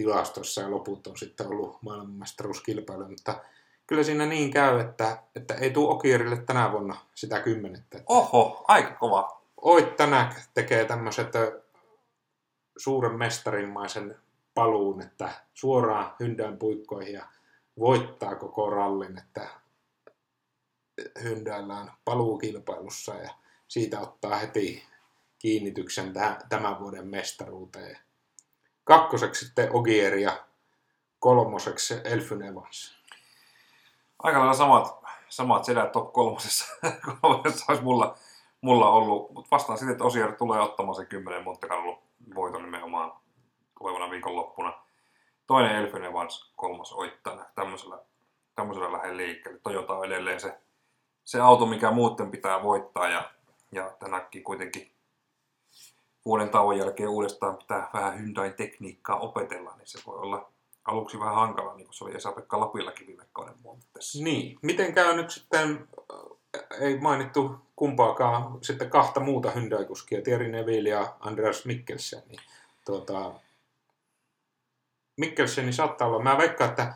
[0.00, 3.40] tilastossa ja loput on sitten ollut maailmanmestaruuskilpailu, mutta
[3.86, 8.02] kyllä siinä niin käy, että, että ei tule Okierille tänä vuonna sitä kymmenettä.
[8.06, 9.42] Oho, aika kova.
[9.56, 11.28] Oit Tänäk tekee tämmöiset
[12.76, 14.16] suuren mestarinmaisen
[14.54, 17.26] paluun, että suoraan Hyndään puikkoihin ja
[17.78, 19.48] voittaa koko rallin, että
[21.22, 23.30] Hyndäällä on paluukilpailussa ja
[23.68, 24.82] siitä ottaa heti
[25.38, 27.98] kiinnityksen tä- tämän vuoden mestaruuteen.
[28.90, 30.32] Kakkoseksi sitten Ogier ja
[31.18, 32.98] kolmoseksi Elfyn Evans.
[34.18, 36.64] Aika lailla samat, samat sedät top kolmosessa,
[37.20, 38.14] kolmosessa olisi mulla,
[38.60, 42.02] mulla ollut, mutta vastaan sitten, että Osier tulee ottamaan sen 10 Monte Carlo
[42.34, 43.12] voiton nimenomaan
[43.78, 44.72] tulevana viikonloppuna.
[45.46, 47.46] Toinen Elfyn Evans, kolmas Oittana.
[47.54, 47.98] Tämmöisellä,
[48.54, 49.60] tämmöisellä lähden liikkeelle.
[49.62, 50.58] Toyota on edelleen se,
[51.24, 53.30] se auto, mikä muuten pitää voittaa ja,
[53.72, 54.92] ja tänäkin kuitenkin
[56.24, 60.50] vuoden tauon jälkeen uudestaan pitää vähän Hyundain tekniikkaa opetella, niin se voi olla
[60.84, 64.24] aluksi vähän hankala, niin kuin se oli Esa-Pekka Lapillakin viime kauden muontessa.
[64.24, 70.88] Niin, miten käy nyt sitten, äh, ei mainittu kumpaakaan, sitten kahta muuta Hyundai-kuskia, Thierry Neville
[70.88, 72.22] ja Andreas Mikkelsen.
[72.28, 72.40] Niin,
[72.86, 73.32] tuota,
[75.16, 76.94] Mikkelseni saattaa olla, mä veikkaan, että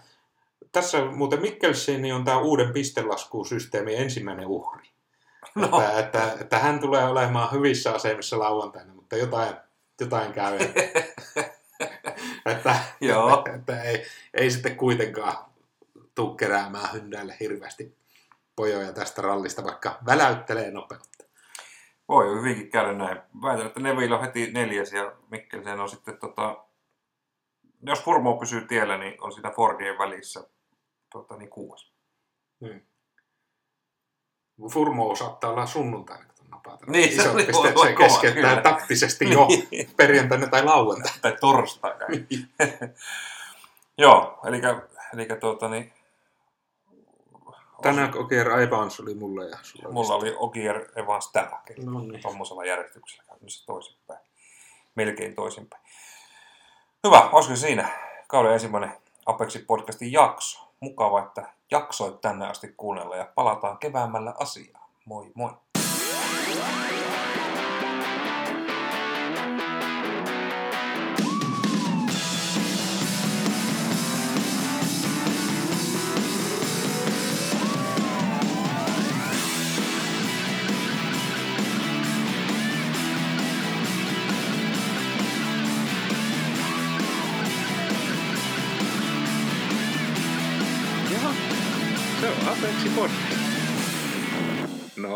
[0.73, 4.89] tässä muuten Mikkelseni on tämä uuden pistelaskusysteemin ensimmäinen uhri.
[5.55, 5.67] No.
[5.67, 9.57] Että, että, että, hän tulee olemaan hyvissä asemissa lauantaina, mutta jotain,
[10.01, 10.59] jotain käy.
[12.47, 13.39] että, Joo.
[13.39, 15.37] että, että ei, ei sitten kuitenkaan
[16.15, 17.97] tuu keräämään Hyndäille hirveästi
[18.57, 21.25] pojoja tästä rallista, vaikka väläyttelee nopeutta.
[22.09, 23.21] Voi hyvinkin käydä näin.
[23.43, 26.65] Väitän, että Neville on heti neljäs ja Mikkelsen on sitten, tota,
[27.83, 30.49] jos Furmo pysyy tiellä, niin on siinä Fordien välissä
[31.13, 31.93] tota, niin kuudes.
[34.73, 36.34] Furmo saattaa olla sunnuntaina,
[36.67, 36.85] napata.
[36.91, 38.63] Niin, se oli- voi se kova, keskeyttää kyllä.
[38.63, 39.91] taktisesti jo Niin.
[39.97, 41.19] perjantaina tai lauantaina.
[41.23, 42.07] tai torstaina.
[43.99, 44.61] Joo, eli,
[45.15, 45.93] eli tuota, niin,
[47.83, 49.89] Tänään Okier Evans oli mulle ja sulla.
[49.93, 52.23] mulla oli Ogier Evans tällä No niin.
[52.23, 54.21] tuommoisella järjestyksellä käytännössä toisinpäin.
[54.95, 55.83] Melkein toisinpäin.
[57.07, 57.89] Hyvä, olisiko siinä
[58.27, 58.93] kauden ensimmäinen
[59.27, 60.69] Apexi podcastin jakso.
[60.81, 64.85] Mukava, että jaksoit tänne asti kuunnella ja palataan keväämällä asiaan.
[65.05, 65.51] Moi moi!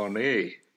[0.08, 0.67] No niin.